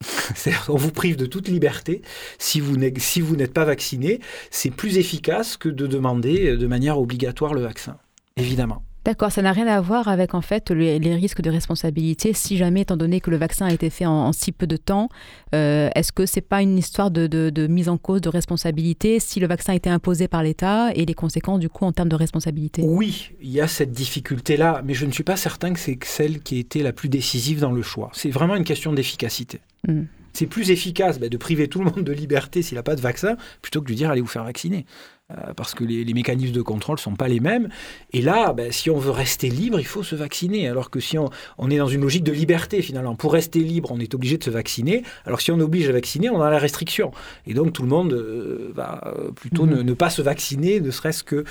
on 0.68 0.76
vous 0.76 0.90
prive 0.90 1.16
de 1.16 1.26
toute 1.26 1.48
liberté. 1.48 2.02
Si 2.38 2.60
vous 2.60 2.76
n'êtes 2.76 3.52
pas 3.52 3.64
vacciné, 3.64 4.20
c'est 4.50 4.70
plus 4.70 4.96
efficace 4.98 5.56
que 5.56 5.68
de 5.68 5.86
demander 5.86 6.56
de 6.56 6.66
manière 6.66 6.98
obligatoire 6.98 7.52
le 7.52 7.60
vaccin, 7.60 7.98
évidemment. 8.36 8.82
D'accord, 9.04 9.32
ça 9.32 9.42
n'a 9.42 9.50
rien 9.50 9.66
à 9.66 9.80
voir 9.80 10.06
avec 10.06 10.34
en 10.34 10.42
fait 10.42 10.70
les, 10.70 10.98
risques 11.14 11.40
de 11.40 11.50
responsabilité. 11.50 12.32
Si 12.32 12.56
jamais, 12.56 12.82
étant 12.82 12.96
donné 12.96 13.20
que 13.20 13.30
le 13.30 13.36
vaccin 13.36 13.66
a 13.66 13.72
été 13.72 13.90
fait 13.90 14.06
en, 14.06 14.32
si 14.32 14.52
peu 14.52 14.68
de 14.68 14.76
temps, 14.76 15.08
euh, 15.54 15.90
est-ce 15.96 16.12
que 16.12 16.24
c'est 16.24 16.40
pas 16.40 16.62
une 16.62 16.78
histoire 16.78 17.10
de, 17.10 17.66
mise 17.66 17.88
en 17.88 17.98
cause 17.98 18.20
de 18.20 18.28
responsabilité 18.28 19.18
si 19.18 19.40
le 19.40 19.48
vaccin 19.48 19.72
a 19.72 19.76
été 19.76 19.90
imposé 19.90 20.28
par 20.28 20.42
l'État 20.42 20.92
et 20.94 21.04
les 21.04 21.14
conséquences 21.14 21.58
du 21.58 21.68
coup 21.68 21.84
en 21.84 21.92
termes 21.92 22.08
de 22.08 22.16
responsabilité? 22.16 22.82
Oui, 22.84 23.32
il 23.42 23.50
y 23.50 23.60
a 23.60 23.66
cette 23.66 23.92
difficulté-là, 23.92 24.82
mais 24.84 24.94
je 24.94 25.04
ne 25.06 25.10
suis 25.10 25.24
pas 25.24 25.36
certain 25.36 25.72
que 25.72 25.80
c'est 25.80 25.98
celle 26.04 26.40
qui 26.40 26.56
a 26.56 26.60
été 26.60 26.82
la 26.82 26.92
plus 26.92 27.08
décisive 27.08 27.60
dans 27.60 27.72
le 27.72 27.82
choix. 27.82 28.10
C'est 28.12 28.30
vraiment 28.30 28.54
une 28.54 28.64
question 28.64 28.92
d'efficacité. 28.92 29.60
Hmm. 29.88 30.02
C'est 30.32 30.46
plus 30.46 30.70
efficace 30.70 31.18
ben, 31.18 31.28
de 31.28 31.36
priver 31.36 31.68
tout 31.68 31.80
le 31.80 31.86
monde 31.86 32.04
de 32.04 32.12
liberté 32.12 32.62
s'il 32.62 32.76
n'a 32.76 32.82
pas 32.82 32.96
de 32.96 33.00
vaccin 33.00 33.36
plutôt 33.60 33.80
que 33.80 33.86
de 33.86 33.90
lui 33.90 33.96
dire 33.96 34.10
allez 34.10 34.20
vous 34.20 34.26
faire 34.26 34.44
vacciner. 34.44 34.86
Euh, 35.30 35.54
parce 35.54 35.74
que 35.74 35.84
les, 35.84 36.12
mécanismes 36.12 36.52
de 36.52 36.62
contrôle 36.62 36.96
ne 36.96 37.00
sont 37.00 37.14
pas 37.14 37.28
les 37.28 37.40
mêmes. 37.40 37.68
Et 38.12 38.20
là, 38.20 38.52
ben, 38.52 38.70
si 38.70 38.90
on 38.90 38.98
veut 38.98 39.10
rester 39.10 39.48
libre, 39.48 39.80
il 39.80 39.86
faut 39.86 40.02
se 40.02 40.14
vacciner. 40.14 40.68
Alors 40.68 40.90
que 40.90 41.00
si 41.00 41.16
on, 41.18 41.30
est 41.70 41.78
dans 41.78 41.86
une 41.86 42.02
logique 42.02 42.24
de 42.24 42.32
liberté, 42.32 42.82
finalement, 42.82 43.14
pour 43.14 43.32
rester 43.32 43.60
libre, 43.60 43.90
on 43.92 44.00
est 44.00 44.14
obligé 44.14 44.36
de 44.36 44.44
se 44.44 44.50
vacciner. 44.50 45.04
Alors 45.24 45.40
si 45.40 45.50
on 45.50 45.60
oblige 45.60 45.88
à 45.88 45.92
vacciner, 45.92 46.28
on 46.28 46.42
a 46.42 46.50
la 46.50 46.58
restriction. 46.58 47.12
Et 47.46 47.54
donc 47.54 47.72
tout 47.72 47.82
le 47.82 47.88
monde 47.88 48.12
euh, 48.12 48.72
va 48.74 49.00
euh, 49.06 49.30
plutôt 49.30 49.64
mhm. 49.64 49.82
ne, 49.82 49.94
pas 49.94 50.10
se 50.10 50.22
vacciner, 50.22 50.80
ne 50.80 50.90
serait-ce 50.90 51.22
que 51.22 51.44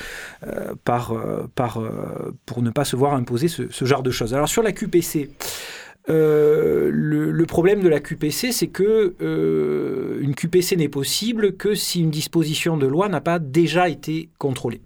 par, 0.83 1.13
par, 1.55 1.81
pour 2.45 2.61
ne 2.61 2.69
pas 2.69 2.85
se 2.85 2.95
voir 2.95 3.13
imposer 3.13 3.47
ce, 3.47 3.69
ce 3.69 3.85
genre 3.85 4.03
de 4.03 4.11
choses. 4.11 4.33
Alors 4.33 4.49
sur 4.49 4.63
la 4.63 4.71
QPC, 4.71 5.29
euh, 6.09 6.89
le, 6.91 7.45
problème 7.45 7.81
de 7.81 7.89
la 7.89 7.99
QPC, 7.99 8.51
c'est 8.51 8.67
que 8.67 9.15
euh, 9.21 10.19
une 10.21 10.35
QPC 10.35 10.75
n'est 10.77 10.89
possible 10.89 11.55
que 11.57 11.75
si 11.75 12.01
une 12.01 12.11
disposition 12.11 12.77
de 12.77 12.87
loi 12.87 13.09
n'a 13.09 13.21
pas 13.21 13.39
déjà 13.39 13.89
été 13.89 14.29
contrôlée. 14.37 14.81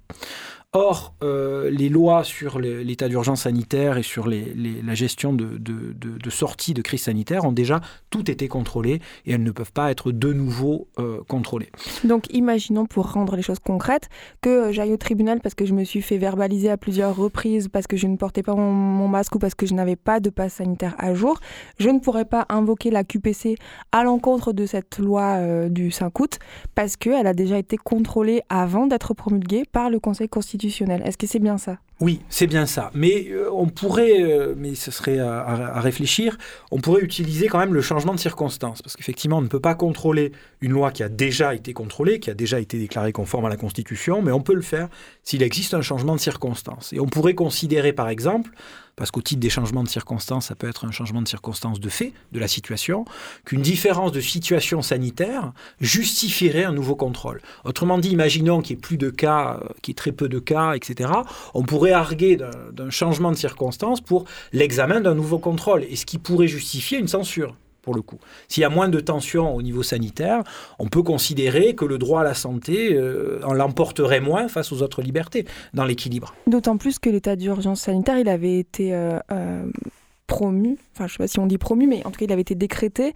Or, 0.78 1.14
euh, 1.24 1.70
les 1.70 1.88
lois 1.88 2.26
sur 2.26 2.60
l'état 2.60 3.08
d'urgence 3.08 3.44
sanitaire 3.44 3.98
et 3.98 4.04
sur 4.04 4.28
la 4.28 4.94
gestion 4.94 5.32
de, 5.32 6.30
sortie 6.30 6.74
de 6.74 6.82
crise 6.82 7.04
sanitaire 7.04 7.46
ont 7.46 7.54
déjà 7.54 7.80
tout 8.10 8.30
été 8.30 8.50
contrôlées 8.50 9.00
et 9.26 9.32
elles 9.32 9.44
ne 9.44 9.52
peuvent 9.52 9.72
pas 9.72 9.90
être 9.90 10.12
de 10.12 10.34
nouveau 10.34 10.90
euh, 11.00 11.22
contrôlées. 11.30 11.70
Donc, 12.04 12.26
imaginons 12.34 12.86
pour 12.88 13.14
rendre 13.14 13.38
les 13.38 13.42
choses 13.42 13.60
concrètes 13.60 14.10
que 14.42 14.74
j'aille 14.74 14.92
au 14.92 14.98
tribunal 14.98 15.40
parce 15.40 15.56
que 15.56 15.66
je 15.66 15.74
me 15.74 15.86
suis 15.86 16.02
fait 16.02 16.18
verbaliser 16.18 16.70
à 16.70 16.76
plusieurs 16.76 17.16
reprises 17.16 17.70
parce 17.70 17.88
que 17.88 17.96
je 17.96 18.08
ne 18.08 18.18
portais 18.18 18.44
pas 18.44 18.54
mon, 18.54 19.08
masque 19.08 19.36
ou 19.36 19.40
parce 19.40 19.56
que 19.56 19.66
je 19.66 19.76
n'avais 19.76 19.96
pas 19.96 20.20
de 20.20 20.30
passe 20.30 20.56
sanitaire 20.56 20.94
à 20.98 21.14
jour. 21.14 21.40
Je 21.80 21.90
ne 21.90 22.00
pourrais 22.00 22.26
pas 22.26 22.48
invoquer 22.50 22.92
la 22.92 23.06
QPC 23.06 23.56
à 23.94 24.04
l'encontre 24.04 24.52
de 24.52 24.66
cette 24.66 24.98
loi 25.00 25.38
euh, 25.38 25.70
du 25.70 25.92
5 25.92 26.20
août 26.20 26.40
parce 26.74 26.98
qu'elle 26.98 27.28
a 27.28 27.34
déjà 27.34 27.58
été 27.58 27.78
contrôlée 27.78 28.42
avant 28.50 28.88
d'être 28.88 29.14
promulguée 29.14 29.64
par 29.72 29.90
le 29.90 30.02
Conseil 30.02 30.28
constitutionnel 30.28 30.65
est-ce 31.04 31.18
que 31.18 31.28
c'est 31.28 31.40
bien 31.40 31.58
ça? 31.58 31.78
Oui, 32.02 32.20
c'est 32.28 32.48
bien 32.48 32.66
ça. 32.66 32.92
Mais 32.94 33.28
euh, 33.30 33.50
on 33.54 33.68
pourrait, 33.68 34.22
euh, 34.22 34.54
mais 34.58 34.76
ce 34.76 34.92
serait 34.92 35.18
à, 35.20 35.80
réfléchir, 35.80 36.38
on 36.72 36.80
pourrait 36.80 37.02
utiliser 37.02 37.48
quand 37.48 37.60
même 37.60 37.74
le 37.74 37.82
changement 37.82 38.14
de 38.14 38.20
circonstance. 38.20 38.82
Parce 38.82 38.98
qu'effectivement, 38.98 39.38
on 39.38 39.42
ne 39.42 39.48
peut 39.48 39.62
pas 39.62 39.76
contrôler 39.76 40.34
une 40.60 40.72
loi 40.72 40.92
qui 40.92 41.04
a 41.04 41.10
déjà 41.10 41.56
été 41.56 41.72
contrôlée, 41.72 42.20
qui 42.20 42.30
a 42.30 42.34
déjà 42.34 42.60
été 42.60 42.78
déclarée 42.78 43.14
conforme 43.14 43.46
à 43.46 43.50
la 43.50 43.56
Constitution, 43.56 44.22
mais 44.22 44.34
on 44.34 44.42
peut 44.42 44.56
le 44.56 44.62
faire 44.62 44.90
s'il 45.24 45.42
existe 45.42 45.74
un 45.74 45.82
changement 45.82 46.16
de 46.16 46.20
circonstance. 46.20 46.92
Et 46.92 47.00
on 47.00 47.06
pourrait 47.06 47.34
considérer, 47.34 47.94
par 47.94 48.10
exemple, 48.10 48.52
parce 48.96 49.12
qu'au 49.12 49.22
titre 49.22 49.42
des 49.42 49.50
changements 49.50 49.84
de 49.84 49.90
circonstances, 49.90 50.48
ça 50.48 50.56
peut 50.56 50.70
être 50.70 50.86
un 50.86 50.92
changement 50.92 51.22
de 51.22 51.28
circonstances 51.28 51.80
de 51.80 51.90
fait 51.90 52.14
de 52.32 52.40
la 52.40 52.48
situation, 52.48 53.06
qu'une 53.44 53.62
différence 53.62 54.12
de 54.12 54.22
situation 54.22 54.82
sanitaire 54.82 55.52
justifierait 55.82 56.64
un 56.64 56.72
nouveau 56.72 56.96
contrôle. 56.96 57.42
Autrement 57.66 57.98
dit, 57.98 58.10
imaginons 58.10 58.62
qu'il 58.62 58.76
y 58.76 58.80
ait 58.80 58.82
plus 58.82 58.98
de 58.98 59.10
cas, 59.10 59.60
euh, 59.62 59.68
qu'il 59.82 59.92
y 59.92 59.94
ait 59.94 59.96
très 59.96 60.12
peu 60.12 60.30
de 60.30 60.40
cas, 60.40 60.74
etc. 60.74 61.10
On 61.54 61.64
pourrait 61.64 61.85
arguer 61.92 62.38
d'un 62.38 62.90
changement 62.90 63.32
de 63.32 63.38
circonstances 63.38 64.02
pour 64.02 64.26
l'examen 64.54 65.02
d'un 65.02 65.16
nouveau 65.16 65.40
contrôle, 65.40 65.84
et 65.84 65.96
ce 65.96 66.06
qui 66.06 66.18
pourrait 66.18 66.48
justifier 66.48 66.98
une 67.00 67.08
censure 67.08 67.56
pour 67.86 67.96
le 67.96 68.02
coup. 68.02 68.18
S'il 68.50 68.62
y 68.62 68.66
a 68.66 68.70
moins 68.70 68.90
de 68.90 69.00
tensions 69.00 69.56
au 69.56 69.62
niveau 69.62 69.84
sanitaire, 69.84 70.44
on 70.80 70.88
peut 70.88 71.04
considérer 71.04 71.76
que 71.76 71.86
le 71.86 72.00
droit 72.00 72.22
à 72.22 72.24
la 72.24 72.34
santé 72.34 72.94
euh, 72.94 73.40
en 73.44 73.54
l'emporterait 73.54 74.20
moins 74.20 74.48
face 74.48 74.72
aux 74.72 74.82
autres 74.82 75.04
libertés 75.04 75.46
dans 75.74 75.86
l'équilibre. 75.86 76.34
D'autant 76.48 76.78
plus 76.78 76.98
que 76.98 77.10
l'état 77.10 77.36
d'urgence 77.36 77.82
sanitaire, 77.82 78.18
il 78.18 78.28
avait 78.28 78.58
été 78.58 78.94
euh, 78.94 79.20
euh, 79.32 79.66
promu, 80.26 80.78
enfin 80.94 81.06
je 81.08 81.14
ne 81.14 81.18
sais 81.18 81.18
pas 81.18 81.28
si 81.28 81.40
on 81.40 81.46
dit 81.46 81.60
promu, 81.60 81.86
mais 81.86 82.02
en 82.06 82.12
tout 82.12 82.18
cas 82.18 82.26
il 82.26 82.32
avait 82.32 82.42
été 82.42 82.56
décrété 82.56 83.14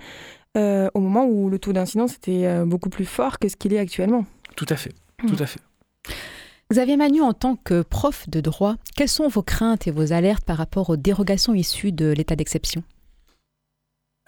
au 0.55 0.99
moment 0.99 1.25
où 1.25 1.49
le 1.49 1.57
taux 1.57 1.71
d'incidence 1.71 2.15
était 2.15 2.65
beaucoup 2.65 2.89
plus 2.89 3.05
fort 3.05 3.39
que 3.39 3.47
ce 3.47 3.55
qu'il 3.55 3.73
est 3.73 3.79
actuellement. 3.79 4.25
Tout 4.57 4.65
à 4.67 4.75
fait, 4.75 4.91
tout 5.25 5.37
à 5.39 5.45
fait. 5.45 5.61
Xavier 6.71 6.97
Manu, 6.97 7.21
en 7.21 7.33
tant 7.33 7.55
que 7.55 7.81
prof 7.81 8.29
de 8.29 8.41
droit, 8.41 8.75
quelles 8.95 9.09
sont 9.09 9.27
vos 9.27 9.41
craintes 9.41 9.87
et 9.87 9.91
vos 9.91 10.13
alertes 10.13 10.45
par 10.45 10.57
rapport 10.57 10.91
aux 10.91 10.97
dérogations 10.97 11.55
issues 11.55 11.91
de 11.91 12.11
l'état 12.11 12.35
d'exception? 12.35 12.83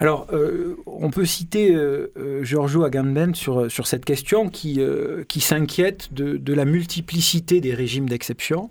Alors, 0.00 0.26
euh, 0.32 0.76
on 0.86 1.10
peut 1.10 1.24
citer 1.24 1.72
euh, 1.72 2.12
euh, 2.16 2.42
Giorgio 2.42 2.82
Agamben 2.82 3.36
sur, 3.36 3.86
cette 3.86 4.04
question 4.04 4.48
qui, 4.48 4.80
qui 5.28 5.40
s'inquiète 5.40 6.12
de, 6.12 6.52
la 6.52 6.64
multiplicité 6.64 7.60
des 7.60 7.74
régimes 7.74 8.08
d'exception 8.08 8.70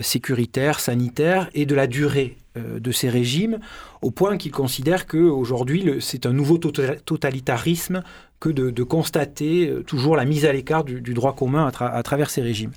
sécuritaires, 0.00 0.80
sanitaires 0.80 1.50
et 1.52 1.66
de 1.66 1.74
la 1.74 1.86
durée 1.86 2.38
de 2.56 2.92
ces 2.92 3.08
régimes, 3.08 3.58
au 4.02 4.10
point 4.10 4.36
qu'il 4.36 4.52
considère 4.52 5.06
qu'aujourd'hui, 5.06 5.96
c'est 6.00 6.26
un 6.26 6.32
nouveau 6.32 6.58
tota-, 6.58 6.96
totalitarisme 7.04 8.02
que 8.40 8.48
de, 8.48 8.82
constater 8.82 9.72
toujours 9.86 10.16
la 10.16 10.24
mise 10.24 10.44
à 10.44 10.52
l'écart 10.52 10.84
du, 10.84 11.14
droit 11.14 11.34
commun 11.34 11.70
à, 11.78 12.02
travers 12.02 12.30
ces 12.30 12.42
régimes. 12.42 12.72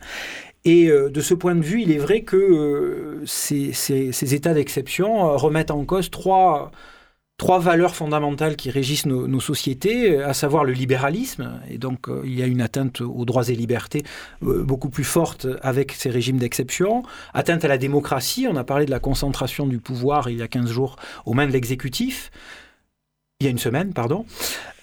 Et 0.66 0.88
de 0.90 1.22
ce 1.22 1.34
point 1.34 1.56
de 1.56 1.62
vue, 1.62 1.82
il 1.82 1.92
est 1.92 1.98
vrai 1.98 2.22
que 2.22 3.22
ces, 3.26 4.34
états 4.34 4.54
d'exception 4.54 5.38
remettent 5.38 5.72
en 5.72 5.84
cause 5.86 6.10
trois 6.10 6.72
trois 7.38 7.60
valeurs 7.60 7.96
fondamentales 7.96 8.56
qui 8.56 8.72
régissent 8.72 9.06
nos, 9.06 9.40
sociétés, 9.40 10.22
à 10.22 10.34
savoir 10.34 10.64
le 10.64 10.74
libéralisme, 10.74 11.62
et 11.70 11.78
donc 11.78 12.10
euh, 12.10 12.22
il 12.26 12.38
y 12.38 12.42
a 12.42 12.48
une 12.48 12.62
atteinte 12.62 13.02
aux 13.02 13.26
droits 13.26 13.48
et 13.50 13.56
libertés 13.56 14.04
euh, 14.44 14.64
beaucoup 14.64 14.90
plus 14.90 15.04
forte 15.04 15.48
avec 15.62 15.92
ces 15.92 16.10
régimes 16.10 16.38
d'exception, 16.38 17.04
atteinte 17.36 17.64
à 17.64 17.68
la 17.68 17.78
démocratie, 17.78 18.48
on 18.50 18.56
a 18.56 18.64
parlé 18.64 18.86
de 18.86 18.92
la 18.92 19.00
concentration 19.00 19.68
du 19.68 19.78
pouvoir 19.78 20.30
il 20.30 20.38
y 20.38 20.42
a 20.42 20.48
15 20.48 20.70
jours 20.72 20.96
aux 21.26 21.34
mains 21.34 21.46
de 21.46 21.52
l'exécutif, 21.52 22.32
il 23.40 23.44
y 23.44 23.48
a 23.48 23.52
une 23.52 23.60
semaine, 23.60 23.94
pardon. 23.94 24.26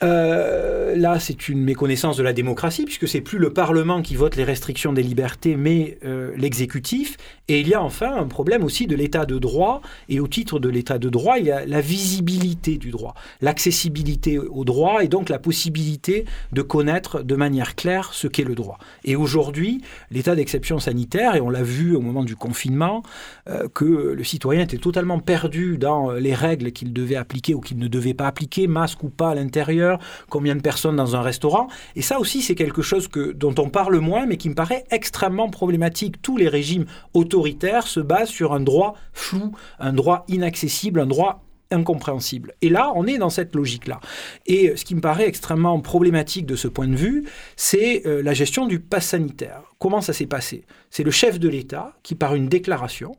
Euh, 0.04 0.94
là, 0.94 1.18
c'est 1.18 1.48
une 1.48 1.60
méconnaissance 1.64 2.16
de 2.16 2.22
la 2.22 2.32
démocratie, 2.32 2.84
puisque 2.84 3.08
c'est 3.08 3.20
plus 3.20 3.38
le 3.38 3.52
Parlement 3.52 4.00
qui 4.00 4.14
vote 4.14 4.36
les 4.36 4.44
restrictions 4.44 4.92
des 4.92 5.02
libertés, 5.02 5.56
mais 5.56 5.98
euh, 6.04 6.32
l'exécutif. 6.36 7.16
Et 7.48 7.60
il 7.60 7.68
y 7.68 7.74
a 7.74 7.82
enfin 7.82 8.14
un 8.14 8.26
problème 8.26 8.62
aussi 8.62 8.86
de 8.86 8.94
l'état 8.94 9.26
de 9.26 9.38
droit. 9.40 9.80
Et 10.08 10.20
au 10.20 10.28
titre 10.28 10.60
de 10.60 10.68
l'état 10.68 10.98
de 10.98 11.08
droit, 11.08 11.38
il 11.38 11.46
y 11.46 11.50
a 11.50 11.66
la 11.66 11.80
visibilité 11.80 12.76
du 12.76 12.92
droit, 12.92 13.14
l'accessibilité 13.40 14.38
au 14.38 14.64
droit, 14.64 15.02
et 15.02 15.08
donc 15.08 15.30
la 15.30 15.40
possibilité 15.40 16.24
de 16.52 16.62
connaître 16.62 17.22
de 17.22 17.34
manière 17.34 17.74
claire 17.74 18.14
ce 18.14 18.28
qu'est 18.28 18.44
le 18.44 18.54
droit. 18.54 18.78
Et 19.04 19.16
aujourd'hui, 19.16 19.82
l'état 20.12 20.36
d'exception 20.36 20.78
sanitaire, 20.78 21.34
et 21.34 21.40
on 21.40 21.50
l'a 21.50 21.64
vu 21.64 21.96
au 21.96 22.00
moment 22.00 22.22
du 22.22 22.36
confinement, 22.36 23.02
euh, 23.48 23.66
que 23.74 23.84
le 23.84 24.24
citoyen 24.24 24.62
était 24.62 24.78
totalement 24.78 25.18
perdu 25.18 25.76
dans 25.76 26.12
les 26.12 26.34
règles 26.34 26.70
qu'il 26.70 26.92
devait 26.92 27.16
appliquer 27.16 27.54
ou 27.54 27.60
qu'il 27.60 27.78
ne 27.78 27.88
devait 27.88 28.14
pas 28.14 28.28
appliquer 28.28 28.43
masque 28.68 29.02
ou 29.02 29.08
pas 29.08 29.30
à 29.30 29.34
l'intérieur, 29.34 29.98
combien 30.28 30.56
de 30.56 30.60
personnes 30.60 30.96
dans 30.96 31.16
un 31.16 31.22
restaurant. 31.22 31.68
Et 31.96 32.02
ça 32.02 32.18
aussi, 32.18 32.42
c'est 32.42 32.54
quelque 32.54 32.82
chose 32.82 33.08
que, 33.08 33.32
dont 33.32 33.54
on 33.58 33.68
parle 33.68 33.98
moins, 33.98 34.26
mais 34.26 34.36
qui 34.36 34.48
me 34.48 34.54
paraît 34.54 34.84
extrêmement 34.90 35.50
problématique. 35.50 36.22
Tous 36.22 36.36
les 36.36 36.48
régimes 36.48 36.86
autoritaires 37.12 37.86
se 37.86 38.00
basent 38.00 38.28
sur 38.28 38.52
un 38.52 38.60
droit 38.60 38.94
flou, 39.12 39.52
un 39.78 39.92
droit 39.92 40.24
inaccessible, 40.28 41.00
un 41.00 41.06
droit 41.06 41.44
incompréhensible. 41.70 42.54
Et 42.62 42.68
là, 42.68 42.92
on 42.94 43.06
est 43.06 43.18
dans 43.18 43.30
cette 43.30 43.54
logique-là. 43.54 44.00
Et 44.46 44.76
ce 44.76 44.84
qui 44.84 44.94
me 44.94 45.00
paraît 45.00 45.26
extrêmement 45.26 45.80
problématique 45.80 46.46
de 46.46 46.56
ce 46.56 46.68
point 46.68 46.88
de 46.88 46.94
vue, 46.94 47.24
c'est 47.56 48.06
euh, 48.06 48.22
la 48.22 48.34
gestion 48.34 48.66
du 48.66 48.80
pass 48.80 49.06
sanitaire. 49.06 49.62
Comment 49.78 50.00
ça 50.00 50.12
s'est 50.12 50.26
passé? 50.26 50.64
C'est 50.90 51.02
le 51.02 51.10
chef 51.10 51.38
de 51.40 51.48
l'État 51.48 51.96
qui, 52.02 52.14
par 52.14 52.34
une 52.34 52.48
déclaration, 52.48 53.16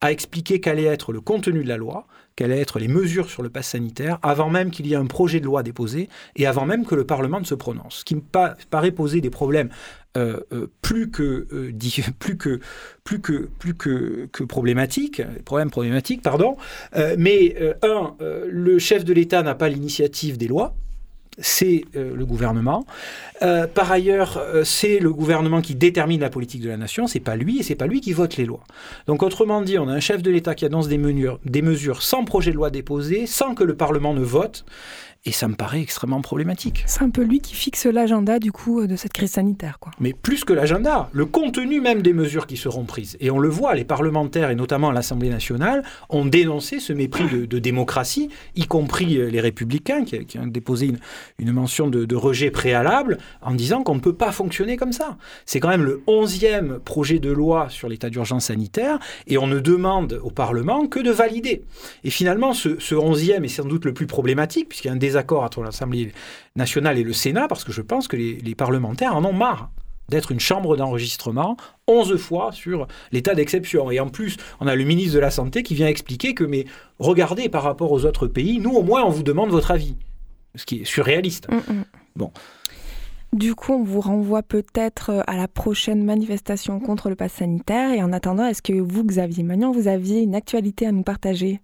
à 0.00 0.12
expliquer 0.12 0.60
quel 0.60 0.78
allait 0.78 0.84
être 0.84 1.12
le 1.12 1.20
contenu 1.20 1.62
de 1.62 1.68
la 1.68 1.76
loi, 1.76 2.06
quelles 2.40 2.52
allaient 2.52 2.62
être 2.62 2.78
les 2.78 2.88
mesures 2.88 3.28
sur 3.28 3.42
le 3.42 3.50
pass 3.50 3.68
sanitaire, 3.68 4.18
avant 4.22 4.48
même 4.48 4.70
qu'il 4.70 4.86
y 4.86 4.94
ait 4.94 4.96
un 4.96 5.04
projet 5.04 5.40
de 5.40 5.44
loi 5.44 5.62
déposé 5.62 6.08
et 6.36 6.46
avant 6.46 6.64
même 6.64 6.86
que 6.86 6.94
le 6.94 7.04
Parlement 7.04 7.38
ne 7.38 7.44
se 7.44 7.54
prononce. 7.54 7.96
Ce 7.96 8.04
qui 8.06 8.14
me 8.14 8.22
paraît 8.70 8.92
poser 8.92 9.20
des 9.20 9.28
problèmes 9.28 9.68
euh, 10.16 10.40
euh, 10.54 10.66
plus 10.80 11.10
que 11.10 11.46
euh, 11.52 11.70
plus 12.18 12.38
que 12.38 12.60
plus 13.04 13.20
que 13.20 13.50
plus 13.58 13.74
que, 13.74 14.26
pardon. 16.22 16.56
mais 17.18 17.56
un, 17.82 18.16
le 18.20 18.78
chef 18.78 19.04
de 19.04 19.12
l'État 19.12 19.42
n'a 19.42 19.54
pas 19.54 19.68
l'initiative 19.68 20.38
des 20.38 20.48
lois 20.48 20.74
c'est 21.38 21.84
euh, 21.96 22.14
le 22.14 22.26
gouvernement. 22.26 22.86
Euh, 23.42 23.66
par 23.66 23.90
ailleurs, 23.90 24.38
euh, 24.38 24.64
c'est 24.64 24.98
le 24.98 25.12
gouvernement 25.12 25.60
qui 25.60 25.74
détermine 25.74 26.20
la 26.20 26.30
politique 26.30 26.60
de 26.60 26.68
la 26.68 26.76
nation, 26.76 27.06
c'est 27.06 27.20
pas 27.20 27.36
lui, 27.36 27.60
et 27.60 27.62
c'est 27.62 27.74
pas 27.74 27.86
lui 27.86 28.00
qui 28.00 28.12
vote 28.12 28.36
les 28.36 28.44
lois. 28.44 28.64
Donc 29.06 29.22
autrement 29.22 29.62
dit, 29.62 29.78
on 29.78 29.88
a 29.88 29.92
un 29.92 30.00
chef 30.00 30.22
de 30.22 30.30
l'État 30.30 30.54
qui 30.54 30.64
annonce 30.64 30.88
des 30.88 31.00
des 31.44 31.62
mesures 31.62 32.02
sans 32.02 32.24
projet 32.24 32.50
de 32.50 32.56
loi 32.56 32.70
déposé, 32.70 33.26
sans 33.26 33.54
que 33.54 33.64
le 33.64 33.74
Parlement 33.74 34.14
ne 34.14 34.22
vote, 34.22 34.64
et 35.26 35.32
ça 35.32 35.48
me 35.48 35.54
paraît 35.54 35.82
extrêmement 35.82 36.22
problématique. 36.22 36.82
C'est 36.86 37.02
un 37.02 37.10
peu 37.10 37.22
lui 37.22 37.40
qui 37.40 37.54
fixe 37.54 37.84
l'agenda 37.84 38.38
du 38.38 38.52
coup 38.52 38.86
de 38.86 38.96
cette 38.96 39.12
crise 39.12 39.32
sanitaire. 39.32 39.78
Quoi. 39.78 39.92
Mais 40.00 40.14
plus 40.14 40.44
que 40.44 40.54
l'agenda, 40.54 41.10
le 41.12 41.26
contenu 41.26 41.82
même 41.82 42.00
des 42.00 42.14
mesures 42.14 42.46
qui 42.46 42.56
seront 42.56 42.84
prises. 42.84 43.18
Et 43.20 43.30
on 43.30 43.38
le 43.38 43.50
voit, 43.50 43.74
les 43.74 43.84
parlementaires 43.84 44.48
et 44.48 44.54
notamment 44.54 44.90
l'Assemblée 44.90 45.28
nationale 45.28 45.82
ont 46.08 46.24
dénoncé 46.24 46.80
ce 46.80 46.94
mépris 46.94 47.46
de, 47.46 47.58
démocratie, 47.58 48.30
y 48.56 48.64
compris 48.66 49.18
euh, 49.18 49.28
les 49.28 49.40
républicains 49.40 50.04
qui, 50.04 50.38
ont 50.38 50.46
déposé 50.46 50.92
une, 51.38 51.52
mention 51.52 51.88
de, 51.88 52.16
rejet 52.16 52.50
préalable 52.50 53.18
en 53.42 53.54
disant 53.54 53.82
qu'on 53.82 53.96
ne 53.96 54.00
peut 54.00 54.14
pas 54.14 54.32
fonctionner 54.32 54.76
comme 54.76 54.92
ça. 54.92 55.18
C'est 55.44 55.60
quand 55.60 55.68
même 55.68 55.84
le 55.84 56.02
onzième 56.06 56.78
projet 56.78 57.18
de 57.18 57.30
loi 57.30 57.68
sur 57.68 57.88
l'état 57.88 58.08
d'urgence 58.08 58.46
sanitaire 58.46 58.98
et 59.26 59.36
on 59.36 59.46
ne 59.46 59.60
demande 59.60 60.18
au 60.22 60.30
Parlement 60.30 60.86
que 60.86 61.00
de 61.00 61.10
valider. 61.10 61.62
Et 62.04 62.10
finalement, 62.10 62.54
ce, 62.54 62.94
onzième 62.94 63.44
est 63.44 63.48
sans 63.48 63.64
doute 63.64 63.84
le 63.84 63.92
plus 63.92 64.06
problématique 64.06 64.68
puisqu'il 64.68 64.88
y 64.88 64.90
a 64.90 64.94
un 64.94 64.96
désaccord 65.10 65.42
entre 65.42 65.62
l'Assemblée 65.62 66.12
nationale 66.56 66.98
et 66.98 67.02
le 67.02 67.12
Sénat, 67.12 67.48
parce 67.48 67.64
que 67.64 67.72
je 67.72 67.82
pense 67.82 68.08
que 68.08 68.16
les, 68.16 68.54
parlementaires 68.54 69.16
en 69.16 69.24
ont 69.24 69.32
marre 69.32 69.70
d'être 70.08 70.32
une 70.32 70.40
chambre 70.40 70.76
d'enregistrement 70.76 71.56
11 71.86 72.16
fois 72.16 72.50
sur 72.52 72.88
l'état 73.12 73.34
d'exception. 73.34 73.90
Et 73.90 74.00
en 74.00 74.08
plus, 74.08 74.36
on 74.60 74.66
a 74.66 74.74
le 74.74 74.84
ministre 74.84 75.14
de 75.14 75.20
la 75.20 75.30
Santé 75.30 75.62
qui 75.62 75.74
vient 75.74 75.86
expliquer 75.86 76.34
que, 76.34 76.44
mais 76.44 76.64
regardez 76.98 77.48
par 77.48 77.62
rapport 77.62 77.92
aux 77.92 78.04
autres 78.04 78.26
pays, 78.26 78.58
nous 78.58 78.72
au 78.72 78.82
moins 78.82 79.04
on 79.04 79.10
vous 79.10 79.22
demande 79.22 79.50
votre 79.50 79.70
avis. 79.70 79.96
Ce 80.56 80.66
qui 80.66 80.82
est 80.82 80.84
surréaliste. 80.84 81.48
Mm, 81.48 81.72
mm. 81.72 81.84
Bon. 82.16 82.32
Du 83.32 83.54
coup, 83.54 83.72
on 83.72 83.84
vous 83.84 84.00
renvoie 84.00 84.42
peut-être 84.42 85.22
à 85.28 85.36
la 85.36 85.46
prochaine 85.46 86.04
manifestation 86.04 86.80
contre 86.80 87.08
le 87.08 87.14
pass 87.14 87.34
sanitaire. 87.34 87.92
Et 87.92 88.02
en 88.02 88.12
attendant, 88.12 88.44
est-ce 88.44 88.62
que 88.62 88.72
vous, 88.72 89.04
Xavier 89.04 89.44
Magnan, 89.44 89.70
vous 89.70 89.86
aviez 89.86 90.20
une 90.20 90.34
actualité 90.34 90.86
à 90.86 90.92
nous 90.92 91.04
partager? 91.04 91.60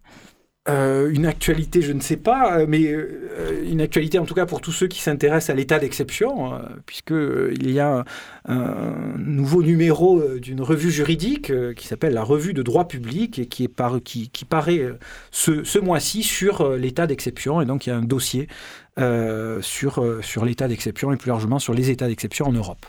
Euh, 0.69 1.11
une 1.13 1.27
actualité, 1.27 1.81
je 1.81 1.93
ne 1.93 2.01
sais 2.01 2.17
pas, 2.17 2.59
euh, 2.59 2.67
mais 2.69 2.87
euh, 2.87 3.63
une 3.65 3.81
actualité 3.81 4.19
en 4.19 4.25
tout 4.25 4.35
cas 4.35 4.47
pour 4.47 4.61
tous 4.61 4.73
ceux 4.73 4.89
qui 4.89 5.01
s'intéressent 5.01 5.51
à 5.51 5.55
l'état 5.55 5.79
d'exception, 5.79 6.61
puisqu'il 6.87 7.71
y 7.71 7.79
a 7.79 8.05
un 8.47 9.19
nouveau 9.19 9.63
numéro 9.63 10.23
d'une 10.39 10.61
revue 10.61 10.91
juridique 10.91 11.53
qui 11.75 11.87
s'appelle 11.87 12.15
la 12.15 12.23
Revue 12.23 12.53
de 12.53 12.63
droit 12.63 12.89
public 12.89 13.39
et 13.39 13.47
qui, 13.47 13.65
est 13.65 13.69
paraît 13.69 14.93
ce, 15.31 15.79
mois-ci 15.79 16.23
sur 16.23 16.77
l'état 16.77 17.07
d'exception. 17.07 17.61
Et 17.61 17.65
donc 17.65 17.87
il 17.87 17.91
y 17.91 17.93
a 17.93 17.97
un 17.97 18.03
dossier 18.03 18.49
sur 19.61 20.45
l'état 20.45 20.69
d'exception 20.69 21.13
et 21.13 21.17
plus 21.17 21.29
largement 21.29 21.59
sur 21.59 21.75
les 21.75 21.91
états 21.91 22.09
d'exception 22.09 22.47
en 22.47 22.53
Europe. 22.53 22.87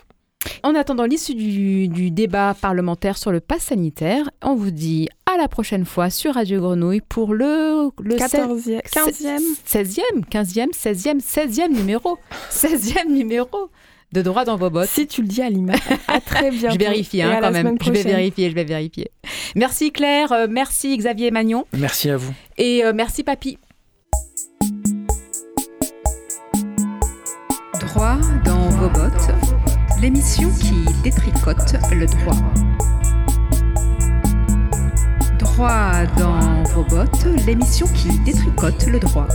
En 0.62 0.74
attendant 0.74 1.04
l'issue 1.04 1.34
du, 1.34 2.10
débat 2.10 2.54
parlementaire 2.60 3.18
sur 3.18 3.32
le 3.32 3.40
pass 3.40 3.62
sanitaire, 3.62 4.30
on 4.42 4.54
vous 4.54 4.70
dit 4.70 5.08
à 5.26 5.36
la 5.36 5.48
prochaine 5.48 5.84
fois 5.84 6.10
sur 6.10 6.34
Radio 6.34 6.60
Grenouille 6.60 7.00
pour 7.00 7.34
le, 7.34 7.90
le 8.00 8.16
14e, 8.16 8.82
15e 8.82 9.38
16e, 9.66 10.00
15e, 10.30 10.70
16e, 10.72 11.20
16e 11.20 11.68
numéro. 11.68 12.18
16e 12.50 13.08
numéro 13.08 13.70
de 14.12 14.22
droit 14.22 14.44
dans 14.44 14.56
vos 14.56 14.70
bottes. 14.70 14.88
Si 14.88 15.06
tu 15.06 15.22
le 15.22 15.28
dis 15.28 15.42
à 15.42 15.50
l'image. 15.50 15.78
À 16.06 16.20
très 16.20 16.50
bientôt. 16.52 16.74
je 16.74 16.78
vérifie 16.78 17.22
hein, 17.22 17.38
quand 17.40 17.50
même. 17.50 17.76
Je 17.80 17.90
vais 17.90 18.02
vérifier, 18.02 18.50
je 18.50 18.54
vais 18.54 18.64
vérifier. 18.64 19.10
Merci 19.54 19.92
Claire, 19.92 20.32
euh, 20.32 20.46
merci 20.48 20.96
Xavier 20.96 21.30
Magnon. 21.30 21.66
Merci 21.72 22.10
à 22.10 22.16
vous. 22.16 22.32
Et 22.56 22.84
euh, 22.84 22.92
merci 22.94 23.22
Papy. 23.22 23.58
Droit 27.80 28.18
dans 28.44 28.68
vos 28.70 28.88
bottes 28.88 29.37
l'émission 30.00 30.48
qui 30.50 30.84
détricote 31.02 31.74
le 31.92 32.06
droit. 32.06 32.36
Droit 35.38 36.06
dans 36.16 36.62
vos 36.72 36.84
bottes, 36.84 37.26
l'émission 37.46 37.86
qui 37.88 38.16
détricote 38.20 38.86
le 38.86 39.00
droit. 39.00 39.26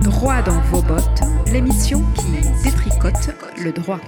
Droit 0.00 0.42
dans 0.42 0.60
vos 0.70 0.82
bottes, 0.82 1.22
l'émission 1.50 2.04
qui 2.14 2.42
détricote 2.62 3.30
le 3.62 3.72
droit. 3.72 4.00